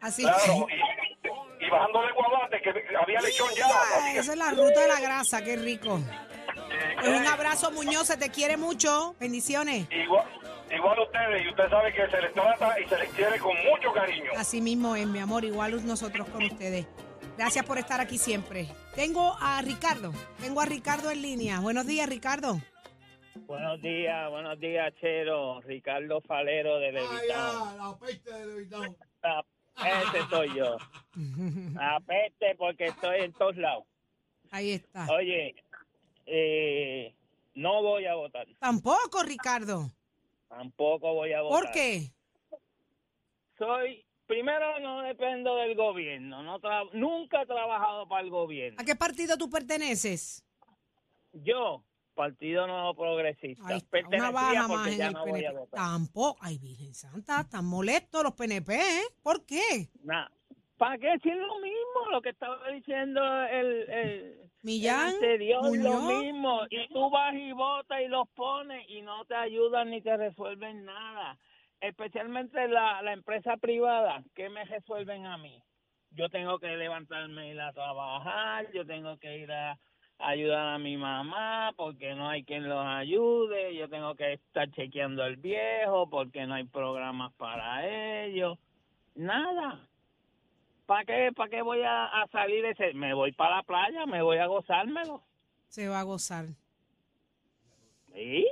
Así 0.00 0.22
Claro, 0.22 0.66
que. 0.66 0.74
y, 0.74 1.66
y 1.66 1.70
bajándole 1.70 2.12
guabate, 2.12 2.60
que 2.62 2.70
había 3.00 3.20
lechón 3.20 3.48
ya. 3.56 3.66
Esa 4.18 4.32
es 4.32 4.38
la 4.38 4.50
ruta 4.50 4.80
de 4.80 4.88
la 4.88 5.00
grasa, 5.00 5.42
qué 5.42 5.56
rico. 5.56 6.00
Pues 7.00 7.20
un 7.20 7.26
abrazo, 7.26 7.70
Muñoz, 7.70 8.06
se 8.06 8.16
te 8.16 8.30
quiere 8.30 8.56
mucho. 8.56 9.14
Bendiciones. 9.20 9.86
Igual, 9.90 10.24
igual 10.74 10.98
ustedes, 11.00 11.44
y 11.44 11.48
usted 11.48 11.68
sabe 11.70 11.92
que 11.92 12.08
se 12.10 12.22
les 12.22 12.32
trata 12.32 12.80
y 12.80 12.88
se 12.88 12.98
les 12.98 13.08
quiere 13.10 13.38
con 13.38 13.54
mucho 13.64 13.92
cariño. 13.92 14.30
Así 14.36 14.60
mismo 14.60 14.96
es, 14.96 15.06
mi 15.06 15.18
amor, 15.18 15.44
igual 15.44 15.84
nosotros 15.86 16.28
con 16.28 16.44
ustedes. 16.44 16.86
Gracias 17.36 17.64
por 17.66 17.76
estar 17.78 18.00
aquí 18.00 18.16
siempre. 18.16 18.66
Tengo 18.94 19.36
a 19.40 19.60
Ricardo, 19.60 20.12
tengo 20.40 20.60
a 20.60 20.64
Ricardo 20.64 21.10
en 21.10 21.20
línea. 21.20 21.60
Buenos 21.60 21.86
días, 21.86 22.08
Ricardo. 22.08 22.60
Buenos 23.46 23.80
días, 23.80 24.30
buenos 24.30 24.58
días, 24.58 24.92
Chero. 25.00 25.60
Ricardo 25.60 26.20
Falero 26.22 26.78
de 26.78 26.92
Levitán. 26.92 27.76
la 27.78 27.96
peste 27.98 28.32
de 28.32 28.46
Levitán. 28.46 28.96
Ah, 29.22 29.42
Ese 29.76 30.26
soy 30.30 30.54
yo. 30.56 30.76
Apeste 31.80 32.54
porque 32.56 32.86
estoy 32.86 33.20
en 33.20 33.32
todos 33.34 33.56
lados. 33.56 33.84
Ahí 34.50 34.72
está. 34.72 35.06
Oye, 35.12 35.54
eh, 36.26 37.14
no 37.54 37.82
voy 37.82 38.06
a 38.06 38.14
votar. 38.14 38.46
Tampoco, 38.58 39.22
Ricardo. 39.22 39.90
Tampoco 40.48 41.14
voy 41.14 41.32
a 41.32 41.42
votar. 41.42 41.62
¿Por 41.62 41.72
qué? 41.72 42.10
Soy, 43.58 44.04
primero 44.26 44.78
no 44.80 45.02
dependo 45.02 45.56
del 45.56 45.74
gobierno. 45.76 46.42
No 46.42 46.58
tra- 46.60 46.88
nunca 46.92 47.42
he 47.42 47.46
trabajado 47.46 48.08
para 48.08 48.22
el 48.22 48.30
gobierno. 48.30 48.80
¿A 48.80 48.84
qué 48.84 48.96
partido 48.96 49.36
tú 49.36 49.48
perteneces? 49.50 50.42
Yo, 51.32 51.84
Partido 52.16 52.66
Nuevo 52.66 52.94
Progresista. 52.94 53.64
Ahí 53.68 53.76
está, 53.76 53.98
una 54.08 54.30
baja 54.32 54.66
más 54.68 54.88
en 54.88 55.00
el 55.02 55.12
no 55.12 55.26
voy 55.26 55.44
a 55.44 55.50
PNP. 55.50 55.58
votar. 55.60 55.80
Tampoco. 55.80 56.38
Ay, 56.40 56.58
Virgen 56.58 56.94
Santa, 56.94 57.42
están 57.42 57.64
molestos 57.66 58.24
los 58.24 58.32
PNP, 58.32 58.74
¿eh? 58.74 59.02
¿Por 59.22 59.46
qué? 59.46 59.88
Nah, 60.02 60.26
¿Para 60.76 60.98
qué 60.98 61.06
decir 61.12 61.34
lo 61.36 61.58
mismo? 61.60 62.10
Lo 62.10 62.20
que 62.20 62.30
estaba 62.30 62.68
diciendo 62.70 63.20
el, 63.44 63.88
el, 63.88 64.50
Millán, 64.62 65.08
el 65.08 65.14
anterior, 65.14 65.62
lo 65.64 65.70
Muñoz. 65.70 66.22
mismo. 66.24 66.60
Y 66.68 66.88
tú 66.88 67.08
vas 67.10 67.34
y 67.34 67.52
votas 67.52 68.00
y 68.02 68.08
los 68.08 68.28
pones 68.30 68.84
y 68.90 69.00
no 69.02 69.24
te 69.26 69.34
ayudan 69.36 69.90
ni 69.90 70.02
te 70.02 70.16
resuelven 70.16 70.84
nada. 70.84 71.38
Especialmente 71.80 72.66
la, 72.68 73.00
la 73.02 73.12
empresa 73.12 73.56
privada, 73.58 74.22
¿qué 74.34 74.48
me 74.50 74.64
resuelven 74.64 75.24
a 75.26 75.38
mí? 75.38 75.62
Yo 76.10 76.28
tengo 76.30 76.58
que 76.58 76.68
levantarme 76.68 77.48
y 77.48 77.50
ir 77.52 77.60
a 77.60 77.72
trabajar, 77.72 78.66
yo 78.72 78.84
tengo 78.86 79.16
que 79.18 79.38
ir 79.38 79.52
a 79.52 79.78
ayudar 80.18 80.74
a 80.74 80.78
mi 80.78 80.96
mamá 80.96 81.72
porque 81.76 82.14
no 82.14 82.28
hay 82.28 82.42
quien 82.44 82.68
los 82.68 82.84
ayude, 82.86 83.74
yo 83.76 83.88
tengo 83.88 84.14
que 84.14 84.34
estar 84.34 84.70
chequeando 84.72 85.22
al 85.22 85.36
viejo 85.36 86.08
porque 86.08 86.46
no 86.46 86.54
hay 86.54 86.64
programas 86.64 87.32
para 87.34 87.86
ellos. 88.24 88.58
Nada. 89.14 89.86
¿Para 90.86 91.04
qué, 91.04 91.30
para 91.34 91.50
qué 91.50 91.62
voy 91.62 91.82
a, 91.82 92.04
a 92.06 92.26
salir 92.28 92.64
ese? 92.64 92.94
Me 92.94 93.12
voy 93.12 93.32
para 93.32 93.56
la 93.56 93.62
playa, 93.62 94.06
me 94.06 94.22
voy 94.22 94.38
a 94.38 94.46
gozármelo. 94.46 95.22
Se 95.68 95.88
va 95.88 96.00
a 96.00 96.04
gozar. 96.04 96.46
¿Sí? 98.14 98.46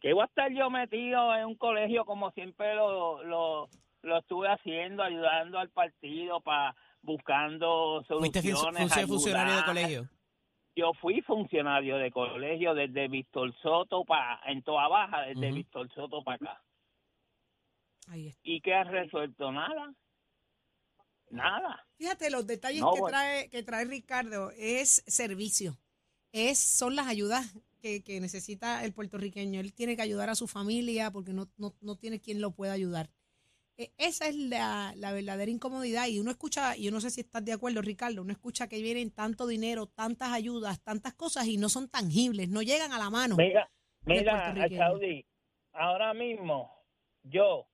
¿Qué 0.00 0.12
voy 0.12 0.22
a 0.22 0.26
estar 0.26 0.50
yo 0.52 0.70
metido 0.70 1.34
en 1.34 1.46
un 1.46 1.54
colegio 1.56 2.04
como 2.04 2.30
siempre 2.32 2.74
lo, 2.74 3.22
lo, 3.24 3.68
lo 4.02 4.18
estuve 4.18 4.48
haciendo, 4.48 5.02
ayudando 5.02 5.58
al 5.58 5.70
partido 5.70 6.40
para 6.40 6.74
buscando 7.02 8.02
¿Fuiste 8.06 8.42
fun- 8.42 8.50
soluciones? 8.52 8.80
fuiste 8.82 9.06
funcionario 9.06 9.56
de 9.56 9.64
colegio? 9.64 10.08
Yo 10.76 10.92
fui 10.94 11.20
funcionario 11.22 11.96
de 11.96 12.10
colegio 12.10 12.74
desde 12.74 13.08
Víctor 13.08 13.54
Soto 13.60 14.04
para, 14.04 14.40
en 14.46 14.62
Toa 14.62 14.88
Baja, 14.88 15.22
desde 15.22 15.48
Ujú. 15.48 15.56
Víctor 15.56 15.92
Soto 15.94 16.22
para 16.22 16.36
acá. 16.36 16.64
Ahí 18.06 18.28
está. 18.28 18.40
¿Y 18.44 18.60
qué 18.60 18.74
ha 18.74 18.84
resuelto? 18.84 19.52
Nada. 19.52 19.94
Nada. 21.30 21.86
Fíjate, 21.96 22.30
los 22.30 22.46
detalles 22.46 22.80
No, 22.80 22.92
que, 22.92 23.00
bueno. 23.00 23.16
trae, 23.16 23.50
que 23.50 23.62
trae 23.62 23.84
Ricardo 23.84 24.50
es 24.56 25.04
servicio. 25.06 25.78
Es, 26.32 26.58
son 26.58 26.96
las 26.96 27.06
ayudas 27.06 27.54
que, 27.80 28.02
que 28.02 28.20
necesita 28.20 28.84
el 28.84 28.92
puertorriqueño. 28.92 29.60
Él 29.60 29.72
tiene 29.74 29.96
que 29.96 30.02
ayudar 30.02 30.30
a 30.30 30.34
su 30.34 30.46
familia 30.46 31.10
porque 31.10 31.32
no, 31.32 31.48
no, 31.56 31.74
no 31.80 31.96
tiene 31.96 32.20
quien 32.20 32.40
lo 32.40 32.52
pueda 32.52 32.72
ayudar. 32.72 33.10
E- 33.80 33.92
Esa 33.96 34.28
es 34.28 34.36
la, 34.36 34.92
la 34.96 35.10
verdadera 35.12 35.50
incomodidad. 35.50 36.06
Y 36.06 36.18
uno 36.20 36.30
escucha, 36.30 36.76
y 36.76 36.84
yo 36.84 36.90
no 36.90 37.00
sé 37.00 37.08
si 37.10 37.22
estás 37.22 37.42
de 37.44 37.54
acuerdo, 37.54 37.80
Ricardo, 37.80 38.20
uno 38.20 38.32
escucha 38.32 38.68
que 38.68 38.82
vienen 38.82 39.10
tanto 39.10 39.46
dinero, 39.46 39.86
tantas 39.86 40.32
ayudas, 40.32 40.82
tantas 40.82 41.14
cosas 41.14 41.46
y 41.46 41.56
no 41.56 41.70
son 41.70 41.88
tangibles, 41.88 42.50
no 42.50 42.60
llegan 42.60 42.92
a 42.92 42.98
la 42.98 43.08
mano. 43.08 43.36
Mira, 43.38 43.70
mira. 44.04 44.52
Saudi, 44.76 45.24
ahora 45.72 46.12
mismo 46.12 46.70
yo 47.22 47.66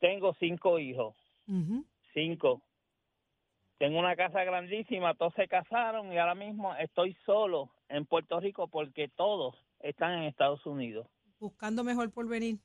tengo 0.00 0.34
cinco 0.38 0.78
hijos, 0.78 1.16
cinco. 2.14 2.62
Tengo 3.78 3.98
una 3.98 4.14
casa 4.16 4.42
grandísima, 4.44 5.14
todos 5.14 5.34
se 5.34 5.48
casaron 5.48 6.12
y 6.12 6.18
ahora 6.18 6.34
mismo 6.36 6.74
estoy 6.76 7.16
solo 7.26 7.70
en 7.88 8.06
Puerto 8.06 8.38
Rico 8.40 8.68
porque 8.68 9.08
todos 9.08 9.56
están 9.80 10.14
en 10.14 10.24
Estados 10.24 10.64
Unidos. 10.66 11.06
Buscando 11.40 11.82
mejor 11.84 12.10
porvenir. 12.12 12.58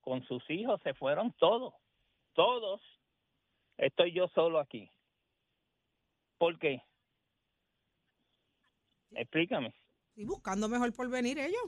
Con 0.00 0.22
sus 0.24 0.48
hijos 0.50 0.80
se 0.82 0.94
fueron 0.94 1.32
todos, 1.32 1.74
todos. 2.32 2.80
Estoy 3.76 4.12
yo 4.12 4.28
solo 4.28 4.58
aquí. 4.58 4.90
¿Por 6.38 6.58
qué? 6.58 6.82
Explícame. 9.12 9.74
Y 10.16 10.24
buscando 10.24 10.68
mejor 10.68 10.92
porvenir 10.94 11.38
ellos. 11.38 11.62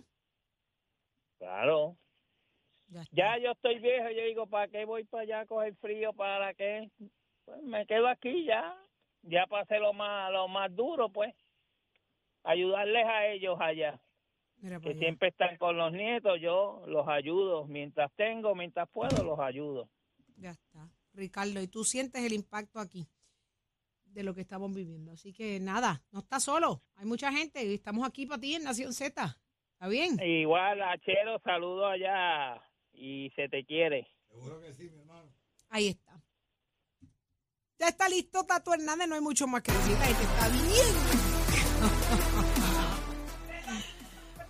Claro. 1.39 1.97
Ya 3.13 3.39
yo 3.39 3.53
estoy 3.53 3.79
viejo, 3.79 4.11
yo 4.11 4.25
digo, 4.25 4.47
¿para 4.47 4.69
qué 4.69 4.85
voy 4.85 5.05
para 5.05 5.23
allá 5.23 5.41
a 5.41 5.47
coger 5.47 5.77
frío? 5.77 6.13
¿Para 6.13 6.53
qué? 6.55 6.91
Pues 7.45 7.63
me 7.63 7.87
quedo 7.87 8.09
aquí 8.09 8.45
ya. 8.45 8.77
Ya 9.23 9.47
pasé 9.47 9.79
lo 9.79 9.93
más, 9.93 10.33
lo 10.33 10.49
más 10.49 10.75
duro, 10.75 11.09
pues. 11.09 11.35
Ayudarles 12.43 13.07
a 13.07 13.27
ellos 13.27 13.59
allá, 13.61 14.01
que 14.61 14.95
siempre 14.99 15.29
están 15.29 15.57
con 15.57 15.77
los 15.77 15.93
nietos, 15.93 16.39
yo 16.41 16.83
los 16.87 17.09
ayudo. 17.09 17.67
Mientras 17.67 18.13
tengo, 18.17 18.55
mientras 18.55 18.89
puedo, 18.91 19.23
los 19.25 19.39
ayudo. 19.41 19.89
Ya 20.37 20.51
está. 20.51 20.89
Ricardo, 21.15 21.61
y 21.61 21.67
tú 21.67 21.85
sientes 21.85 22.23
el 22.25 22.33
impacto 22.33 22.79
aquí 22.79 23.09
de 24.05 24.23
lo 24.23 24.35
que 24.35 24.43
estamos 24.43 24.73
viviendo. 24.75 25.13
Así 25.13 25.33
que 25.33 25.61
nada, 25.61 26.03
no 26.13 26.21
estás 26.21 26.45
solo. 26.45 26.83
Hay 26.97 27.07
mucha 27.07 27.33
gente 27.33 27.65
y 27.65 27.75
estamos 27.75 28.07
aquí 28.07 28.27
para 28.27 28.41
ti 28.41 28.55
en 28.55 28.65
Nación 28.65 28.93
Z. 28.93 29.39
¿Está 29.73 29.89
bien? 29.89 30.21
Igual, 30.23 30.83
Achero, 30.83 31.41
saludo 31.43 31.87
allá 31.87 32.63
y 32.93 33.31
se 33.35 33.49
te 33.49 33.65
quiere. 33.65 34.09
Ahí 35.71 35.89
está. 35.89 36.23
Ya 37.79 37.89
está 37.89 38.09
listo 38.09 38.45
Tato 38.45 38.75
Hernández, 38.75 39.09
no 39.09 39.15
hay 39.15 39.23
mucho 39.23 39.47
más 39.47 39.63
que 39.63 39.73
decir. 39.73 39.97
La 39.99 40.05
gente 40.05 40.23
está 40.23 40.49
bien. 40.49 41.10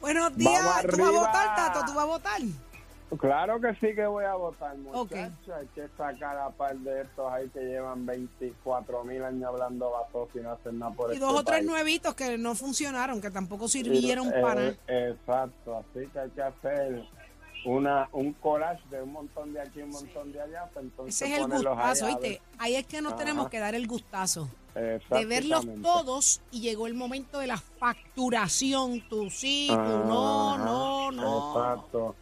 Buenos 0.01 0.37
días. 0.37 0.53
Vamos 0.65 0.83
¿Tú 0.97 0.97
vas 1.03 1.09
a 1.09 1.13
votar, 1.13 1.57
Tato? 1.57 1.81
¿Tú 1.87 1.95
vas 1.95 2.05
a 2.05 2.07
votar? 2.07 2.41
Claro 3.19 3.61
que 3.61 3.75
sí 3.75 3.93
que 3.95 4.07
voy 4.07 4.25
a 4.25 4.35
votar, 4.35 4.77
muchachos. 4.77 5.55
Hay 5.59 5.67
que 5.75 5.89
sacar 5.99 6.39
a 6.39 6.49
par 6.51 6.77
de 6.79 7.03
estos 7.03 7.33
ahí 7.33 7.49
que 7.49 7.59
llevan 7.61 8.07
24 8.07 9.03
mil 9.05 9.23
años 9.25 9.45
hablando 9.49 9.91
vasos 9.91 10.29
y 10.35 10.39
no 10.39 10.53
hacen 10.53 10.79
nada 10.79 10.93
por 10.93 11.11
Y 11.11 11.15
este 11.15 11.25
dos 11.25 11.35
o 11.41 11.43
tres 11.45 11.59
país. 11.59 11.69
nuevitos 11.71 12.15
que 12.15 12.39
no 12.39 12.55
funcionaron, 12.55 13.21
que 13.21 13.31
tampoco 13.33 13.67
sirvieron 13.67 14.31
para 14.41 14.69
Eh. 14.69 14.79
Exacto, 14.87 15.79
así 15.79 16.07
que 16.13 16.19
hay 16.21 16.31
que 16.31 16.43
hacer 16.43 17.05
una 17.67 18.09
un 18.13 18.33
collage 18.35 18.81
de 18.91 19.03
un 19.03 19.13
montón 19.13 19.53
de 19.53 19.61
aquí, 19.61 19.83
un 19.83 19.91
montón 19.91 20.33
de 20.33 20.41
allá. 20.41 20.71
pues 20.73 20.85
entonces 20.85 21.21
Ese 21.21 21.35
es 21.35 21.41
el 21.41 21.49
gustazo, 21.49 22.05
a 22.07 22.09
¿oíste? 22.09 22.41
Ahí 22.59 22.77
es 22.77 22.87
que 22.87 23.03
nos 23.03 23.15
Ajá. 23.15 23.19
tenemos 23.19 23.49
que 23.51 23.59
dar 23.59 23.75
el 23.75 23.89
gustazo. 23.89 24.49
De 24.75 25.25
verlos 25.27 25.67
todos 25.83 26.41
y 26.51 26.61
llegó 26.61 26.87
el 26.87 26.95
momento 26.95 27.39
de 27.39 27.47
la 27.47 27.57
facturación. 27.59 29.01
Tú 29.09 29.31
sí, 29.31 29.67
tú 29.69 29.75
no, 29.77 30.59
no, 30.59 31.11
no. 31.13 31.49
Exacto. 31.75 32.17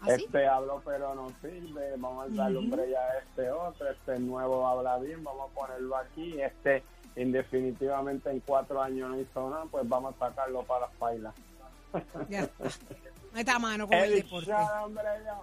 ¿Así? 0.00 0.24
Este 0.24 0.46
hablo 0.46 0.82
pero 0.84 1.14
no 1.14 1.28
sirve, 1.40 1.94
vamos 1.96 2.26
a 2.30 2.34
darle 2.34 2.58
un 2.58 2.66
Ujú. 2.66 2.76
break 2.76 2.94
a 2.94 3.18
este 3.20 3.50
otro, 3.50 3.90
este 3.90 4.18
nuevo 4.18 4.66
habla 4.66 4.98
bien, 4.98 5.24
vamos 5.24 5.50
a 5.50 5.54
ponerlo 5.54 5.96
aquí, 5.96 6.40
este 6.42 6.82
indefinitivamente 7.16 8.30
en 8.30 8.40
cuatro 8.40 8.82
años 8.82 9.08
no 9.08 9.18
hizo 9.20 9.48
nada, 9.48 9.64
pues 9.70 9.88
vamos 9.88 10.14
a 10.16 10.28
sacarlo 10.28 10.62
para 10.64 10.82
las 10.88 10.96
pailas. 10.96 11.34
Ya 12.28 12.40
está. 12.40 12.64
Meta 13.32 13.58
mano 13.58 13.86
con 13.88 13.96
el, 13.96 14.04
El 14.12 14.22
deporte. 14.22 14.52
hombre, 14.52 15.02
ya. 15.24 15.40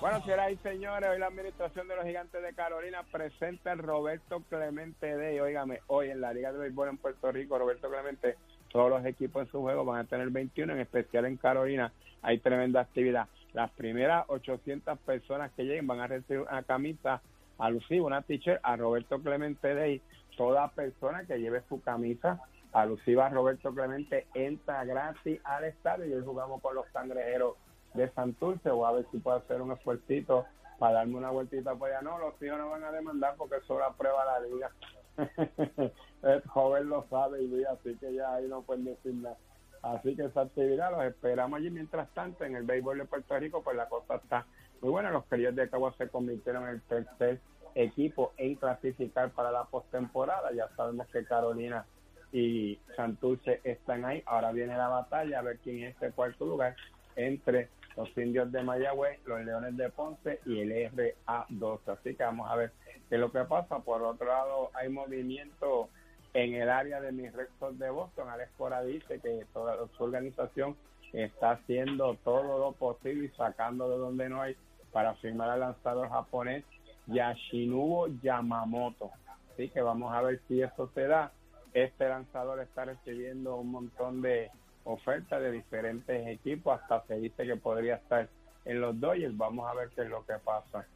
Bueno, 0.00 0.20
señoras 0.22 0.52
y 0.52 0.56
señores, 0.56 1.08
hoy 1.08 1.18
la 1.18 1.26
administración 1.26 1.88
de 1.88 1.96
los 1.96 2.04
gigantes 2.04 2.42
de 2.42 2.52
Carolina 2.54 3.02
presenta 3.10 3.72
el 3.72 3.78
Roberto 3.78 4.42
Clemente 4.48 5.16
Day. 5.16 5.40
Óigame, 5.40 5.80
hoy 5.86 6.10
en 6.10 6.20
la 6.20 6.32
Liga 6.32 6.52
de 6.52 6.58
Béisbol 6.58 6.88
en 6.88 6.98
Puerto 6.98 7.32
Rico, 7.32 7.58
Roberto 7.58 7.88
Clemente, 7.88 8.36
todos 8.70 8.90
los 8.90 9.04
equipos 9.06 9.46
en 9.46 9.50
su 9.50 9.60
juego 9.62 9.84
van 9.84 10.00
a 10.00 10.04
tener 10.04 10.28
21, 10.28 10.72
en 10.74 10.80
especial 10.80 11.24
en 11.24 11.36
Carolina. 11.36 11.92
Hay 12.22 12.38
tremenda 12.38 12.80
actividad. 12.80 13.28
Las 13.54 13.70
primeras 13.70 14.26
800 14.28 14.98
personas 14.98 15.50
que 15.52 15.64
lleguen 15.64 15.86
van 15.86 16.00
a 16.00 16.06
recibir 16.06 16.42
una 16.42 16.62
camisa 16.62 17.22
alusiva, 17.58 18.06
una 18.06 18.22
t-shirt 18.22 18.60
a 18.62 18.76
Roberto 18.76 19.20
Clemente 19.20 19.74
Day. 19.74 20.02
Toda 20.36 20.68
persona 20.68 21.24
que 21.24 21.38
lleve 21.38 21.62
su 21.68 21.80
camisa 21.80 22.38
alusiva 22.72 23.26
a 23.26 23.30
Roberto 23.30 23.72
Clemente 23.72 24.26
entra 24.34 24.84
gratis 24.84 25.40
al 25.44 25.64
estadio 25.64 26.06
y 26.06 26.12
hoy 26.12 26.22
jugamos 26.22 26.60
con 26.60 26.74
los 26.74 26.86
cangrejeros 26.88 27.54
de 27.96 28.10
Santurce 28.10 28.70
o 28.70 28.86
a 28.86 28.92
ver 28.92 29.06
si 29.10 29.18
puedo 29.18 29.36
hacer 29.36 29.60
un 29.60 29.72
esfuercito 29.72 30.46
para 30.78 30.94
darme 30.94 31.16
una 31.16 31.30
vueltita 31.30 31.74
por 31.74 31.88
allá. 31.88 32.02
No, 32.02 32.18
los 32.18 32.38
tíos 32.38 32.58
no 32.58 32.70
van 32.70 32.84
a 32.84 32.92
demandar 32.92 33.34
porque 33.36 33.56
eso 33.56 33.78
la 33.78 33.92
prueba 33.92 34.24
la 34.24 34.40
liga. 34.40 34.70
El 36.22 36.42
joven 36.42 36.88
lo 36.88 37.06
sabe 37.08 37.42
y 37.42 37.64
así 37.64 37.96
que 37.98 38.14
ya 38.14 38.34
ahí 38.34 38.46
no 38.48 38.62
pueden 38.62 38.84
decir 38.84 39.14
nada. 39.14 39.36
Así 39.82 40.16
que 40.16 40.24
esa 40.24 40.42
actividad 40.42 40.90
los 40.90 41.04
esperamos 41.04 41.58
allí. 41.58 41.70
Mientras 41.70 42.08
tanto, 42.12 42.44
en 42.44 42.56
el 42.56 42.64
béisbol 42.64 42.98
de 42.98 43.04
Puerto 43.04 43.38
Rico, 43.38 43.62
pues 43.62 43.76
la 43.76 43.88
cosa 43.88 44.16
está 44.16 44.46
muy 44.80 44.90
buena. 44.90 45.10
Los 45.10 45.24
criollos 45.26 45.54
de 45.54 45.68
Cagua 45.68 45.94
se 45.96 46.08
convirtieron 46.08 46.64
en 46.64 46.68
el 46.70 46.82
tercer 46.82 47.40
equipo 47.74 48.32
en 48.36 48.56
clasificar 48.56 49.30
para 49.30 49.52
la 49.52 49.64
postemporada. 49.64 50.52
Ya 50.52 50.68
sabemos 50.76 51.06
que 51.08 51.24
Carolina 51.24 51.86
y 52.32 52.78
Santurce 52.96 53.60
están 53.62 54.04
ahí. 54.04 54.22
Ahora 54.26 54.50
viene 54.50 54.76
la 54.76 54.88
batalla 54.88 55.38
a 55.38 55.42
ver 55.42 55.58
quién 55.58 55.84
es 55.84 55.94
este 55.94 56.10
cuarto 56.10 56.46
lugar 56.46 56.74
entre 57.14 57.68
los 57.96 58.16
indios 58.18 58.52
de 58.52 58.62
Mayagüez, 58.62 59.20
los 59.26 59.44
leones 59.44 59.76
de 59.76 59.90
Ponce 59.90 60.40
y 60.44 60.60
el 60.60 60.92
RA12. 60.92 61.80
Así 61.88 62.14
que 62.14 62.24
vamos 62.24 62.50
a 62.50 62.56
ver 62.56 62.72
qué 63.08 63.14
es 63.14 63.20
lo 63.20 63.32
que 63.32 63.44
pasa. 63.44 63.78
Por 63.78 64.02
otro 64.02 64.26
lado, 64.26 64.70
hay 64.74 64.88
movimiento 64.88 65.88
en 66.34 66.54
el 66.54 66.68
área 66.68 67.00
de 67.00 67.12
mis 67.12 67.32
rectos 67.32 67.78
de 67.78 67.88
Boston. 67.88 68.28
Alex 68.28 68.50
Cora 68.58 68.82
dice 68.82 69.20
que 69.20 69.46
toda 69.52 69.76
su 69.96 70.04
organización 70.04 70.76
está 71.12 71.52
haciendo 71.52 72.16
todo 72.24 72.58
lo 72.58 72.72
posible 72.72 73.26
y 73.26 73.36
sacando 73.36 73.88
de 73.88 73.96
donde 73.96 74.28
no 74.28 74.42
hay 74.42 74.56
para 74.92 75.14
firmar 75.14 75.50
al 75.50 75.60
lanzador 75.60 76.08
japonés 76.10 76.64
Yashinubo 77.06 78.08
Yamamoto. 78.22 79.10
Así 79.52 79.70
que 79.70 79.80
vamos 79.80 80.12
a 80.12 80.20
ver 80.20 80.40
si 80.48 80.60
eso 80.60 80.90
se 80.94 81.06
da. 81.06 81.32
Este 81.72 82.08
lanzador 82.08 82.60
está 82.60 82.84
recibiendo 82.84 83.56
un 83.56 83.70
montón 83.70 84.20
de 84.20 84.50
ofertas 84.86 85.40
de 85.42 85.52
diferentes 85.52 86.26
equipos. 86.26 86.80
Hasta 86.80 87.06
se 87.06 87.16
dice 87.16 87.44
que 87.44 87.56
podría 87.56 87.96
estar 87.96 88.28
en 88.64 88.80
los 88.80 88.98
Dodgers. 88.98 89.36
Vamos 89.36 89.68
a 89.68 89.74
ver 89.74 89.90
qué 89.90 90.02
es 90.02 90.08
lo 90.08 90.24
que 90.24 90.34
pasa. 90.44 90.86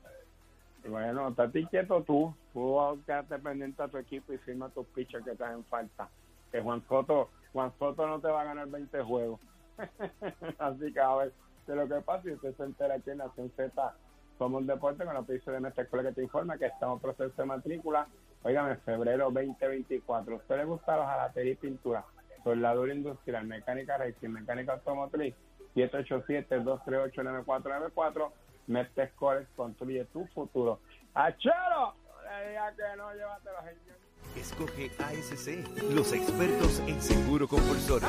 Bueno, 0.88 1.28
estate 1.28 1.66
quieto 1.66 2.02
tú. 2.02 2.34
Tú 2.52 2.78
quédate 3.04 3.38
pendiente 3.38 3.82
a 3.82 3.88
tu 3.88 3.98
equipo 3.98 4.32
y 4.32 4.38
firma 4.38 4.70
tus 4.70 4.86
pitchers 4.88 5.24
que 5.24 5.34
te 5.34 5.44
hacen 5.44 5.64
falta. 5.64 6.08
Que 6.50 6.60
Juan 6.60 6.82
Soto, 6.88 7.30
Juan 7.52 7.72
Soto 7.78 8.06
no 8.06 8.18
te 8.20 8.28
va 8.28 8.40
a 8.40 8.44
ganar 8.44 8.66
20 8.68 9.02
juegos. 9.02 9.40
Así 10.58 10.92
que 10.92 11.00
a 11.00 11.14
ver 11.16 11.32
de 11.66 11.76
lo 11.76 11.88
que 11.88 12.00
pasa 12.00 12.28
y 12.28 12.32
usted 12.32 12.54
se 12.56 12.64
entera 12.64 12.94
aquí 12.94 13.10
en 13.10 13.18
Nación 13.18 13.52
Z. 13.56 13.94
Somos 14.38 14.62
un 14.62 14.66
deporte 14.66 15.04
con 15.04 15.14
la 15.14 15.22
piso 15.22 15.52
de 15.52 15.60
nuestra 15.60 15.84
escuela 15.84 16.08
que 16.08 16.14
te 16.14 16.22
informa 16.22 16.58
que 16.58 16.66
estamos 16.66 16.96
en 16.96 17.02
proceso 17.02 17.42
de 17.42 17.44
matrícula. 17.44 18.06
Óigame, 18.42 18.76
febrero 18.76 19.30
2024. 19.30 20.34
¿A 20.34 20.36
usted 20.38 20.56
le 20.56 20.64
gusta 20.64 20.96
la 20.96 21.06
jalatería 21.06 21.52
y 21.52 21.56
pintura? 21.56 22.04
Soldadura 22.42 22.94
industrial, 22.94 23.44
mecánica 23.46 23.98
racing, 23.98 24.30
mecánica 24.30 24.72
automotriz, 24.74 25.34
787-238-9494. 25.74 28.32
Mestre 28.66 29.08
Scores 29.10 29.46
construye 29.56 30.04
tu 30.06 30.26
futuro. 30.28 30.80
¡Achero! 31.14 31.94
No 32.24 32.38
le 32.38 32.48
digas 32.48 32.74
que 32.76 32.96
no, 32.96 33.12
llévatelo, 33.12 33.58
señor. 33.58 34.00
Escoge 34.36 34.90
ASC, 34.98 35.66
los 35.92 36.12
expertos 36.12 36.80
en 36.86 37.00
seguro 37.02 37.48
compulsorio. 37.48 38.06